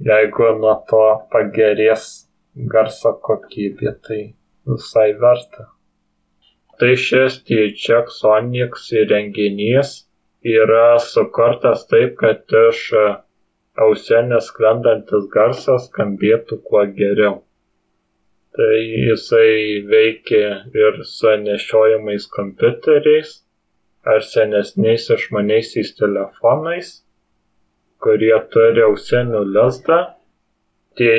jeigu 0.00 0.52
nuo 0.60 0.74
to 0.88 1.02
pagerės 1.32 2.08
garso 2.72 3.14
kokybė, 3.26 3.94
tai 4.06 4.20
visai 4.68 5.12
verta. 5.20 5.68
Tai 6.82 6.96
šis 6.98 7.36
Onyx 8.26 8.88
įrenginys 8.90 9.90
yra 10.42 10.98
sukurtas 10.98 11.84
taip, 11.86 12.16
kad 12.18 12.42
iš 12.60 12.80
ausinės 13.84 14.48
sklendantis 14.50 15.28
garsas 15.30 15.86
skambėtų 15.86 16.58
kuo 16.64 16.82
geriau. 16.96 17.36
Tai 18.58 18.80
jisai 18.82 19.78
veikia 19.92 20.48
ir 20.74 20.98
su 21.06 21.36
nešiojamais 21.44 22.26
kompiuteriais, 22.34 23.30
ar 24.02 24.26
senesniais 24.32 25.06
išmaniaisiais 25.06 25.94
telefonais, 26.02 26.90
kurie 28.02 28.34
turi 28.50 28.82
ausinių 28.88 29.44
lizdą. 29.54 30.02
E, 30.98 31.14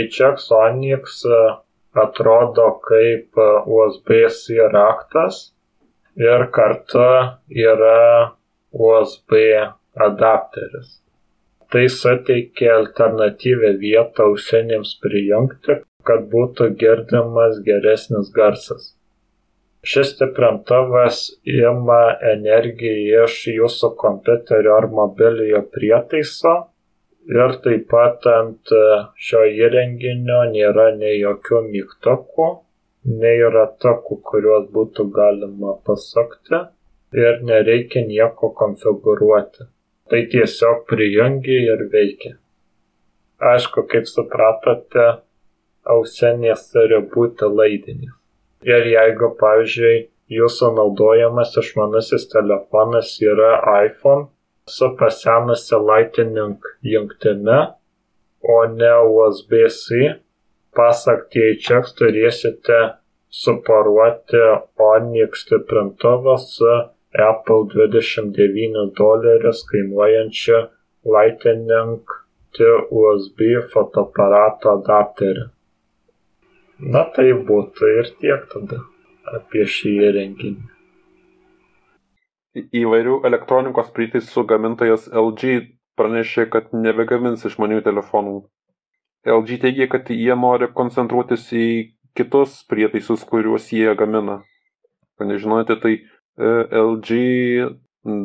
atrodo 2.04 2.67
kaip 2.84 3.39
USB-C 3.80 4.60
raktas 4.76 5.52
ir 6.17 6.47
kartu 6.52 7.08
yra 7.49 8.34
USB 8.73 9.32
adapteris. 10.08 10.99
Tai 11.71 11.86
suteikia 11.89 12.76
alternatyvę 12.80 13.71
vietą 13.82 14.28
ausinėms 14.32 14.97
prijungti, 15.02 15.80
kad 16.06 16.28
būtų 16.34 16.67
girdimas 16.82 17.62
geresnis 17.65 18.30
garsas. 18.36 18.91
Šis 19.84 20.13
stiprintuvas 20.13 21.23
ima 21.49 22.04
energiją 22.30 23.23
iš 23.26 23.39
jūsų 23.52 23.89
kompiuterio 23.99 24.78
ar 24.78 24.88
mobiliojo 24.99 25.63
prietaiso 25.76 26.54
ir 27.39 27.58
taip 27.65 27.89
pat 27.91 28.28
ant 28.32 28.71
šio 29.28 29.41
įrenginio 29.65 30.39
nėra 30.54 30.88
nei 30.99 31.17
jokių 31.19 31.63
mygtukų, 31.67 32.47
nei 33.05 33.41
ratukų, 33.55 34.19
kuriuos 34.29 34.69
būtų 34.75 35.09
galima 35.15 35.75
pasukti 35.87 36.59
ir 37.17 37.43
nereikia 37.43 38.05
nieko 38.07 38.53
konfigūruoti. 38.57 39.67
Tai 40.09 40.21
tiesiog 40.31 40.83
prijungi 40.89 41.59
ir 41.65 41.85
veikia. 41.91 42.33
Aišku, 43.43 43.85
kaip 43.91 44.07
supratote, 44.07 45.05
ausinės 45.89 46.67
turi 46.71 46.99
būti 47.13 47.47
laidinės. 47.49 48.15
Ir 48.63 48.85
jeigu, 48.87 49.33
pavyzdžiui, 49.39 49.95
jūsų 50.31 50.69
naudojamas 50.77 51.51
išmanusis 51.59 52.29
telefonas 52.31 53.17
yra 53.23 53.57
iPhone 53.83 54.29
su 54.67 54.87
pasenusia 54.99 55.79
Lightning 55.83 56.63
jungtimi, 56.87 57.59
o 58.43 58.59
ne 58.67 58.93
USB-C, 59.07 60.13
pasak 60.77 61.29
THX 61.33 61.95
turėsite 61.99 62.79
suporuoti 63.43 64.41
Onyx 64.88 65.45
stiprintuvą 65.45 66.38
su 66.41 66.73
Apple 67.29 67.65
29 67.73 68.86
dolerius 68.99 69.63
kainuojančiu 69.71 70.59
Lightning 71.15 72.13
to 72.57 72.69
USB 73.01 73.49
fotoaparato 73.73 74.77
adapterį. 74.77 75.49
Na 76.93 77.03
tai 77.15 77.29
būtų 77.49 77.89
ir 77.99 78.09
tiek 78.21 78.45
tada 78.53 78.79
apie 79.38 79.65
šį 79.75 79.93
įrenginį. 80.09 80.69
Įvairių 82.81 83.19
elektronikos 83.29 83.89
prietaisų 83.95 84.43
gamintojas 84.49 85.07
LG 85.09 85.53
pranešė, 85.97 86.45
kad 86.53 86.73
nebegamins 86.73 87.45
išmanių 87.49 87.81
telefonų. 87.86 88.36
LG 89.25 89.59
teigia, 89.62 89.88
kad 89.88 90.09
jie 90.12 90.36
nori 90.36 90.67
koncentruotis 90.75 91.47
į 91.55 91.67
kitus 92.17 92.59
prietaisus, 92.69 93.23
kuriuos 93.27 93.69
jie 93.71 93.93
gamina. 93.99 94.41
Ką 95.17 95.27
nežinote, 95.29 95.77
tai 95.79 95.93
e, 95.95 96.51
LG 96.81 97.19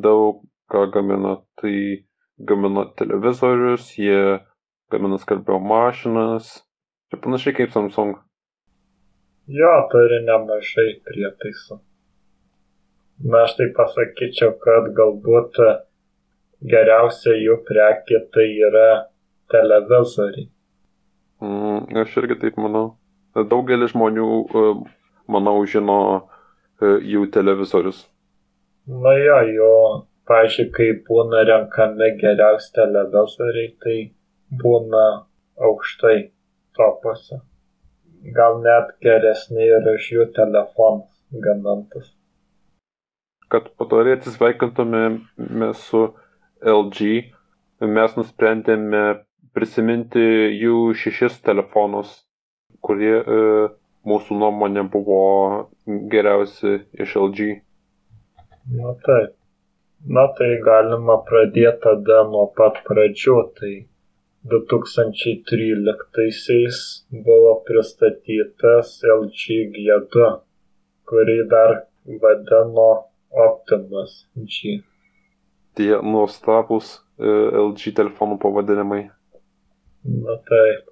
daug 0.03 0.43
ką 0.73 0.89
gamina. 0.95 1.39
Tai 1.59 1.75
gamina 2.51 2.87
televizorius, 2.99 3.93
jie 3.99 4.41
gamina 4.91 5.21
skalbimo 5.23 5.61
mašinas. 5.71 6.51
Čia 7.09 7.23
panašiai 7.23 7.57
kaip 7.57 7.73
Samsung. 7.73 8.19
Jo, 9.49 9.73
turi 9.93 10.21
nemažai 10.27 10.99
prietaisų. 11.07 11.79
Na, 13.31 13.47
aš 13.47 13.57
tai 13.59 13.71
pasakyčiau, 13.75 14.53
kad 14.63 14.93
galbūt 14.99 15.57
geriausia 16.75 17.39
jų 17.39 17.57
prekė 17.67 18.21
tai 18.35 18.51
yra 18.69 18.91
televizoriai. 19.51 20.51
Mm, 21.41 21.97
aš 22.03 22.17
irgi 22.23 22.39
taip 22.43 22.59
manau. 22.59 22.97
Daugelis 23.39 23.93
žmonių, 23.95 24.29
e, 24.61 24.63
manau, 25.31 25.57
žino 25.71 25.99
e, 26.17 26.97
jų 27.13 27.29
televizorius. 27.35 28.03
Na 28.89 29.13
jo, 29.21 29.39
jo, 29.53 29.73
pažiūrėjau, 30.31 30.73
kai 30.75 30.89
būna 31.07 31.45
renkami 31.47 32.11
geriausi 32.19 32.73
televizoriai, 32.75 33.71
tai 33.85 33.99
būna 34.63 35.05
aukštai 35.69 36.17
topuose. 36.79 37.43
Gal 38.35 38.59
net 38.65 38.97
geresni 39.05 39.69
ir 39.69 39.87
už 39.93 40.11
jų 40.15 40.31
telefonus 40.35 41.13
gamintus. 41.45 42.15
Kad 43.49 43.71
po 43.77 43.87
to 43.89 44.03
atsisveikintume 44.03 45.71
su 45.87 46.03
LG, 46.61 47.13
mes 47.81 48.17
nusprendėme 48.19 49.05
prisiminti 49.59 50.23
jų 50.55 50.95
šešis 51.03 51.43
telefonus, 51.43 52.23
kurie 52.85 53.17
e, 53.19 53.23
mūsų 54.09 54.37
nuomonė 54.39 54.83
buvo 54.93 55.23
geriausi 56.13 56.77
iš 57.03 57.17
LG. 57.19 57.39
Na 58.79 58.95
taip. 59.03 59.35
Na 60.07 60.29
tai 60.39 60.63
galima 60.63 61.19
pradėti 61.27 61.83
tada 61.83 62.23
nuo 62.31 62.47
pat 62.55 62.79
pradžių. 62.87 63.35
Tai 63.59 63.75
2013-aisiais 64.53 66.79
buvo 67.27 67.59
pristatytas 67.67 69.03
LG 69.03 69.75
G2, 69.75 70.15
kurį 71.11 71.51
dar 71.51 71.91
vadino 72.23 73.11
Optimus 73.49 74.31
G. 74.39 74.79
Tie 75.75 75.99
nuostabus 76.03 77.03
e, 77.19 77.27
LG 77.67 77.93
telefonų 77.99 78.39
pavadinimai. 78.43 79.18
Na 80.09 80.37
taip. 80.49 80.87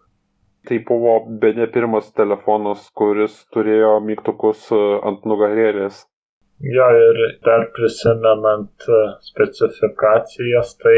Tai 0.69 0.79
buvo 0.89 1.13
be 1.41 1.53
ne 1.57 1.67
pirmas 1.75 2.09
telefonas, 2.21 2.89
kuris 3.01 3.37
turėjo 3.55 3.93
mygtukus 4.07 4.67
e, 4.75 4.81
ant 5.11 5.25
nugarėlės. 5.31 6.01
Jo, 6.77 6.89
ir 7.05 7.21
dar 7.47 7.69
prisimenant 7.77 8.89
e, 8.89 9.01
specifikacijas, 9.29 10.75
tai 10.83 10.97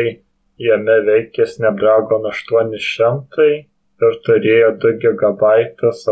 jame 0.64 0.96
veikė 1.08 1.46
Snapdragon 1.52 2.26
800 2.32 3.48
ir 3.52 4.18
turėjo 4.26 4.70
2 4.86 4.94
GB 5.04 5.52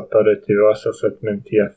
operatyviosios 0.03 1.03
atminties. 1.11 1.73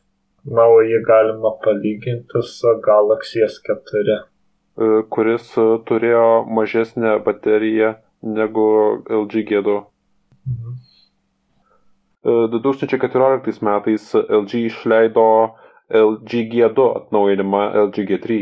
Na, 0.46 0.66
o 0.66 0.82
jį 0.86 1.00
galima 1.08 1.54
palyginti 1.64 2.44
su 2.54 2.76
Galaxy 2.86 3.46
S4. 3.48 4.20
E, 4.20 4.92
kuris 5.16 5.54
turėjo 5.90 6.28
mažesnę 6.60 7.18
bateriją 7.26 7.96
negu 8.40 8.68
LG 9.22 9.48
G2. 9.54 9.80
2014 12.24 13.62
metais 13.64 14.10
LG 14.16 14.66
išleido 14.68 15.56
LG 15.90 16.44
G2 16.52 16.88
atnaujinimą 17.04 17.62
LG 17.86 18.06
G3. 18.10 18.40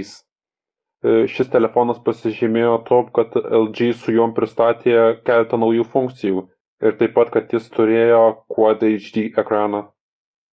Šis 1.29 1.51
telefonas 1.53 1.99
pasižymėjo 2.03 2.77
to, 2.87 3.03
kad 3.13 3.35
LG 3.37 3.93
su 3.95 4.15
juom 4.15 4.33
pristatė 4.35 5.21
keletą 5.27 5.59
naujų 5.61 5.85
funkcijų 5.93 6.47
ir 6.81 6.97
taip 6.97 7.13
pat, 7.13 7.29
kad 7.33 7.53
jis 7.53 7.69
turėjo 7.73 8.23
Quad 8.49 8.81
HD 8.81 9.29
ekraną. 9.37 9.85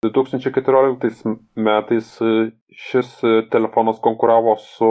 2014 0.05 1.33
metais 1.57 2.11
šis 2.77 3.15
telefonas 3.51 4.01
konkuravo 4.05 4.59
su 4.61 4.91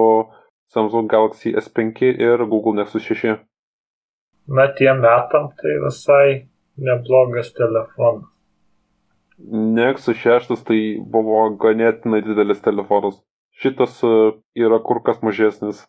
Samsung 0.74 1.06
Galaxy 1.12 1.54
S5 1.54 2.02
ir 2.18 2.46
Google 2.50 2.74
Nexus 2.82 3.06
6. 3.06 3.38
Na, 4.48 4.68
tiem 4.74 4.98
metam 5.06 5.52
tai 5.60 5.78
visai 5.86 6.50
neblogas 6.78 7.54
telefonas. 7.54 8.30
Nexus 9.78 10.18
6 10.18 10.64
tai 10.68 10.82
buvo 11.14 11.40
ganėtinai 11.64 12.22
didelis 12.26 12.62
telefonas. 12.62 13.16
Šitas 13.62 14.04
e, 14.06 14.08
yra 14.66 14.80
kur 14.86 15.02
kas 15.06 15.18
mažesnis. 15.26 15.84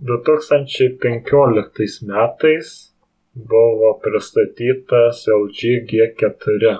2015 0.00 2.08
metais 2.08 2.68
buvo 3.52 3.90
pristatytas 4.02 5.26
LG 5.28 5.60
G4. 5.90 6.74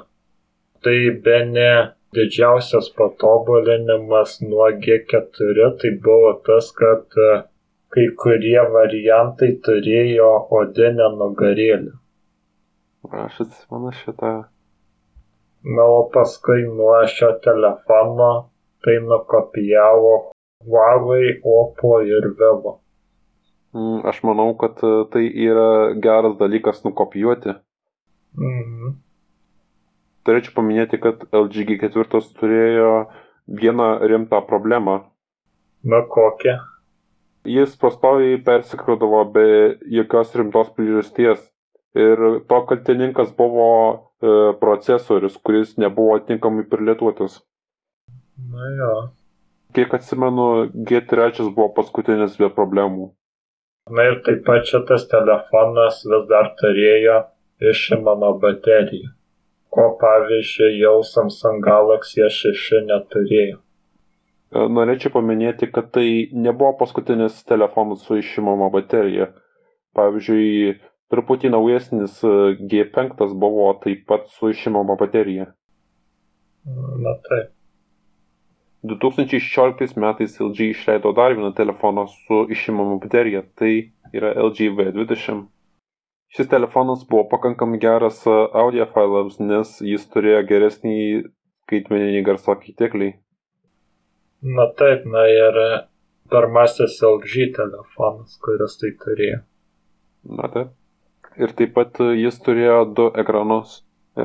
Tai 0.81 0.99
be 1.25 1.39
ne 1.53 1.73
didžiausias 2.17 2.89
patobulinimas 2.97 4.41
nuo 4.41 4.69
G4 4.85 5.71
tai 5.81 5.91
buvo 6.05 6.33
tas, 6.47 6.73
kad 6.73 7.05
e, 7.29 7.31
kai 7.93 8.07
kurie 8.25 8.63
variantai 8.77 9.53
turėjo 9.67 10.33
odinę 10.61 11.09
nugarėlę. 11.21 12.00
Aš 13.11 13.41
atsimenu 13.41 13.91
šitą. 13.93 14.31
Na, 15.77 15.85
o 15.85 16.05
paskui 16.15 16.63
nuo 16.63 16.95
šio 17.11 17.33
telefono 17.45 18.31
tai 18.85 19.01
nukopijavo 19.03 20.13
Huawei, 20.65 21.41
Oppo 21.45 21.99
ir 22.07 22.31
Vivo. 22.39 22.79
Mm, 23.75 24.07
aš 24.07 24.23
manau, 24.23 24.55
kad 24.61 24.79
e, 24.87 24.93
tai 25.11 25.25
yra 25.27 25.93
geras 26.07 26.39
dalykas 26.39 26.85
nukopijuoti. 26.87 27.57
Mhm. 28.39 28.95
Turėčiau 30.27 30.55
paminėti, 30.61 31.01
kad 31.03 31.27
LG 31.35 31.67
G4 31.71 32.23
turėjo 32.39 32.91
vieną 33.61 33.93
rimtą 34.07 34.43
problemą. 34.47 35.01
Na 35.83 36.03
kokią? 36.07 36.59
Jis 37.49 37.75
pastoviai 37.81 38.39
persikrodavo 38.45 39.25
be 39.35 39.47
jokios 39.89 40.35
rimtos 40.37 40.69
priežasties 40.77 41.50
ir 41.95 42.19
to 42.49 42.59
kaltininkas 42.67 43.33
buvo 43.37 43.71
e, 43.95 44.53
procesorius, 44.61 45.39
kuris 45.45 45.77
nebuvo 45.77 46.19
tinkamai 46.19 46.65
prilietuotas. 46.71 47.41
Na 48.51 48.69
jo. 48.79 48.93
Kiek 49.75 49.95
atsimenu, 49.95 50.71
G3 50.75 51.51
buvo 51.55 51.71
paskutinis 51.77 52.39
be 52.39 52.51
problemų. 52.51 53.11
Na 53.91 54.07
ir 54.07 54.21
taip 54.27 54.43
pat 54.47 54.67
šitas 54.67 55.07
telefonas 55.11 56.03
vis 56.07 56.27
dar 56.31 56.53
turėjo 56.61 57.17
išimamą 57.71 58.33
bateriją, 58.43 59.11
ko 59.75 59.87
pavyzdžiui 60.01 60.79
jau 60.81 61.01
Samsung 61.07 61.63
Galaxy 61.65 62.23
S6 62.27 62.85
neturėjo. 62.87 63.59
E, 64.51 64.67
norėčiau 64.79 65.15
paminėti, 65.15 65.71
kad 65.75 65.91
tai 65.95 66.07
nebuvo 66.33 66.73
paskutinis 66.83 67.43
telefonas 67.47 68.03
su 68.07 68.19
išimama 68.19 68.71
baterija. 68.75 69.31
Pavyzdžiui, 69.99 70.75
Truputį 71.11 71.51
naujesnis 71.51 72.21
e, 72.23 72.35
G5 72.71 73.33
buvo 73.43 73.71
taip 73.83 74.05
pat 74.07 74.29
su 74.35 74.53
išimama 74.53 74.95
baterija. 75.01 75.49
Na 77.07 77.17
taip. 77.27 77.51
2016 78.83 79.99
metais 80.01 80.39
LG 80.41 80.71
išleido 80.71 81.13
dar 81.13 81.35
vieną 81.37 81.53
telefoną 81.57 82.07
su 82.09 82.47
išimama 82.51 82.97
baterija, 83.03 83.43
tai 83.55 83.93
yra 84.17 84.33
LG 84.47 84.71
V20. 84.79 85.43
Šis 86.31 86.49
telefonas 86.49 87.03
buvo 87.11 87.27
pakankamai 87.29 87.81
geras 87.83 88.23
audiofailams, 88.63 89.41
nes 89.43 89.77
jis 89.83 90.07
turėjo 90.15 90.45
geresnį 90.47 90.97
skaitmeninį 91.67 92.23
garso 92.25 92.55
keitiklį. 92.63 93.13
Na 94.57 94.71
taip, 94.79 95.05
na 95.05 95.27
ir 95.29 95.59
pirmasis 96.33 97.01
LG 97.05 97.51
telefonas, 97.59 98.39
kuris 98.41 98.79
tai 98.81 98.95
turėjo. 99.05 99.41
Na 100.39 100.49
taip. 100.55 100.77
Ir 101.39 101.53
taip 101.59 101.75
pat 101.77 102.01
jis 102.19 102.41
turėjo 102.43 102.81
du 102.97 103.07
ekranus. 103.23 103.81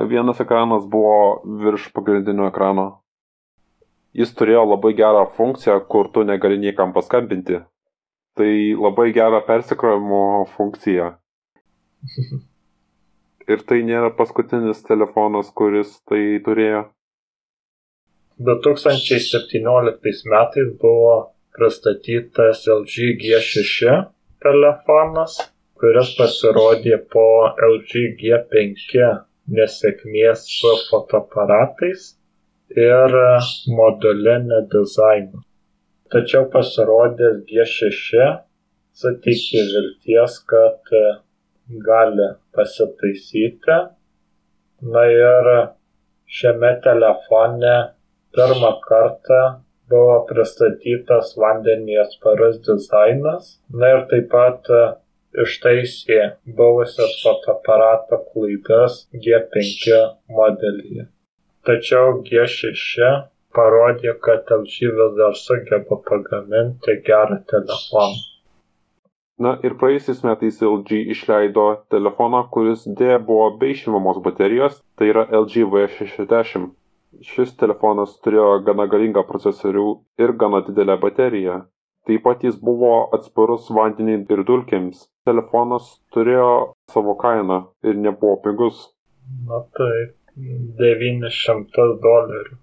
Vienas 0.09 0.39
ekranas 0.41 0.87
buvo 0.89 1.43
virš 1.61 1.91
pagrindinio 1.93 2.47
ekrano. 2.49 2.87
Jis 4.15 4.31
turėjo 4.39 4.63
labai 4.71 4.93
gerą 4.97 5.25
funkciją, 5.37 5.77
kur 5.91 6.09
tu 6.11 6.23
negali 6.23 6.57
niekam 6.57 6.93
paskambinti. 6.95 7.61
Tai 8.35 8.51
labai 8.79 9.11
gerą 9.15 9.41
persikrovimo 9.45 10.23
funkciją. 10.55 11.13
Ir 13.51 13.61
tai 13.69 13.83
nėra 13.85 14.09
paskutinis 14.17 14.81
telefonas, 14.87 15.51
kuris 15.53 15.99
tai 16.09 16.39
turėjo. 16.45 16.87
2017 18.41 20.31
metais 20.31 20.71
buvo 20.81 21.11
pristatytas 21.55 22.65
LG 22.67 23.13
G6 23.21 24.01
telefonas, 24.43 25.37
kuris 25.79 26.13
pasirodė 26.17 26.99
po 27.11 27.25
LG 27.69 28.05
G5 28.21 29.09
nesėkmės 29.57 30.45
su 30.49 30.71
fotoaparatais 30.89 32.13
ir 32.85 33.17
modulinio 33.79 34.61
dizainu. 34.71 35.43
Tačiau 36.13 36.47
pasirodęs 36.53 37.43
G6 37.49 38.23
suteikė 38.95 39.65
vilties, 39.73 40.39
kad 40.49 40.95
gali 41.89 42.29
pasitaisyti. 42.55 43.77
Na 44.95 45.05
ir 45.11 45.51
šiame 46.37 46.71
telefone 46.85 47.75
pirmą 48.35 48.71
kartą 48.85 49.41
buvo 49.89 50.19
pristatytas 50.29 51.33
vandeniui 51.39 51.97
atsparus 52.03 52.61
dizainas. 52.67 53.57
Na 53.69 53.95
ir 53.95 54.05
taip 54.11 54.29
pat 54.33 54.69
ištaisė 55.43 56.19
buvusias 56.59 57.17
fotoaparato 57.23 58.21
klaidas 58.31 59.01
G5 59.25 59.97
modelyje. 60.37 61.07
Tačiau 61.65 62.21
G6 62.27 63.09
parodė, 63.55 64.13
kad 64.27 64.51
LG 64.59 64.93
vis 64.99 65.17
dar 65.19 65.35
sugeba 65.41 65.99
pagaminti 66.09 66.97
gerą 67.07 67.41
telefoną. 67.51 68.23
Na 69.45 69.51
ir 69.67 69.73
praėjusiais 69.79 70.21
metais 70.23 70.61
LG 70.63 71.01
išleido 71.11 71.65
telefoną, 71.91 72.45
kuris 72.53 72.85
dėja 72.99 73.17
buvo 73.29 73.49
be 73.59 73.73
išimamos 73.73 74.21
baterijos, 74.27 74.77
tai 74.95 75.09
yra 75.11 75.25
LG 75.41 75.65
V60. 75.73 76.69
Šis 77.23 77.51
telefonas 77.59 78.13
turėjo 78.23 78.61
gana 78.67 78.85
galingą 78.91 79.25
procesorių 79.27 79.87
ir 80.23 80.35
gana 80.43 80.61
didelę 80.67 80.95
bateriją. 81.03 81.57
Taip 82.05 82.21
pat 82.25 82.43
jis 82.45 82.57
buvo 82.61 82.91
atsparus 83.17 83.71
vandeniui 83.73 84.19
ir 84.35 84.43
dulkėms. 84.45 85.07
Telefonas 85.25 85.87
turėjo 86.13 86.49
savo 86.93 87.15
kainą 87.21 87.57
ir 87.89 87.97
nebuvo 87.97 88.35
pigus. 88.43 88.83
Na 89.49 89.63
taip, 89.79 90.13
900 90.81 91.95
dolerių. 92.03 92.59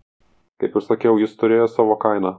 Kaip 0.63 0.77
ir 0.79 0.85
sakiau, 0.87 1.19
jis 1.19 1.35
turėjo 1.41 1.67
savo 1.73 1.97
kainą. 2.05 2.37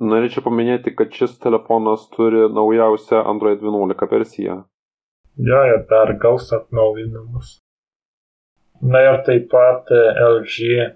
Norėčiau 0.00 0.46
paminėti, 0.46 0.94
kad 0.98 1.12
šis 1.14 1.36
telefonas 1.42 2.06
turi 2.14 2.46
naujausią 2.50 3.20
Android 3.30 3.60
11 3.62 4.08
versiją. 4.10 4.56
Jo, 5.50 5.60
ir 5.70 5.84
dar 5.90 6.14
gaus 6.22 6.48
atnaujinimus. 6.56 7.58
Na 8.82 9.02
ir 9.04 9.20
taip 9.26 9.50
pat 9.52 9.92
LG 9.92 10.88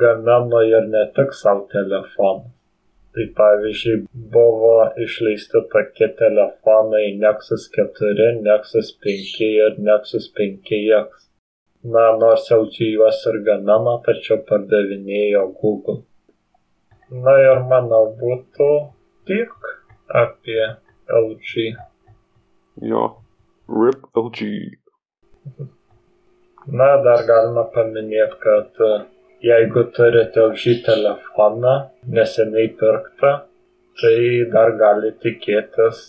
gamino 0.00 0.62
ir 0.70 0.86
ne 0.94 1.04
tik 1.18 1.34
savo 1.36 1.66
telefonus. 1.72 2.54
Tai 3.18 3.24
pavyzdžiui, 3.34 4.04
buvo 4.32 4.74
išleisti 5.04 5.60
tokie 5.72 6.06
telefonai 6.20 7.16
Nexus 7.18 7.64
4, 7.74 8.28
Nexus 8.46 8.92
5 9.06 9.40
ir 9.46 9.80
Nexus 9.86 10.28
5X. 10.36 11.24
Na, 11.94 12.04
nors 12.20 12.46
LG 12.58 12.92
juos 12.92 13.18
ir 13.30 13.40
gamino, 13.48 13.96
tačiau 14.06 14.38
pardavinėjo 14.46 15.42
Google. 15.58 15.96
Na 17.26 17.34
ir 17.42 17.64
manau 17.72 18.04
būtų 18.22 18.70
tiek 19.26 19.68
apie 20.22 20.62
LG. 21.18 21.68
Jo, 22.94 23.04
RIP 23.82 24.06
LG. 24.14 24.48
Na, 26.70 26.92
dar 27.02 27.26
galima 27.26 27.66
paminėti, 27.74 28.38
kad 28.46 28.84
jeigu 29.42 29.84
turite 29.96 30.40
LG 30.40 30.82
telefoną 30.86 31.74
neseniai 32.16 32.68
pirktą, 32.80 33.32
tai 34.00 34.20
dar 34.52 34.74
gali 34.82 35.10
tikėtis 35.24 36.04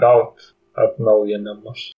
gauti 0.00 0.52
atnaujinimus. 0.84 1.90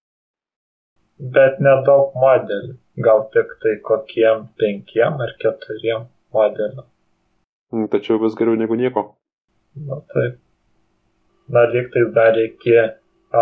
Bet 1.37 1.61
nedaug 1.65 2.17
modelių, 2.23 2.75
gal 3.07 3.25
tik 3.35 3.55
tai 3.63 3.77
kokiem 3.89 4.49
penkiem 4.61 5.23
ar 5.27 5.33
keturiem 5.43 6.09
modeliam. 6.35 6.89
Tačiau 7.93 8.21
vis 8.23 8.37
geriau 8.39 8.59
negu 8.59 8.77
nieko. 8.79 9.09
Na 9.89 10.01
taip. 10.13 10.39
Na 11.49 11.65
lyg 11.73 11.89
tai 11.95 12.05
dar 12.15 12.39
iki 12.43 12.77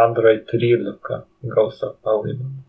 Android 0.05 0.47
13 0.53 1.24
gaus 1.57 1.82
atnaujinimą. 1.82 2.62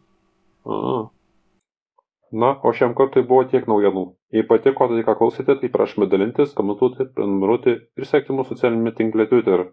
Na, 2.35 2.49
o 2.63 2.71
šiam 2.73 2.95
kartui 2.97 3.23
buvo 3.23 3.45
tiek 3.51 3.67
naujienų. 3.69 4.05
Jei 4.35 4.43
patiko 4.43 4.89
tai, 4.91 5.03
ką 5.07 5.13
klausėte, 5.15 5.53
tai 5.61 5.69
prašome 5.71 6.09
dalintis, 6.11 6.51
komentuoti, 6.57 7.05
prenumeruoti 7.15 7.75
ir 7.79 8.07
sekti 8.09 8.35
mūsų 8.35 8.57
socialinėme 8.57 8.91
tinkle 8.97 9.29
Twitter. 9.31 9.69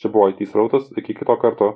Čia 0.00 0.08
buvo 0.14 0.30
IT 0.32 0.40
srautas, 0.48 0.86
iki 0.96 1.18
kito 1.18 1.36
karto. 1.42 1.68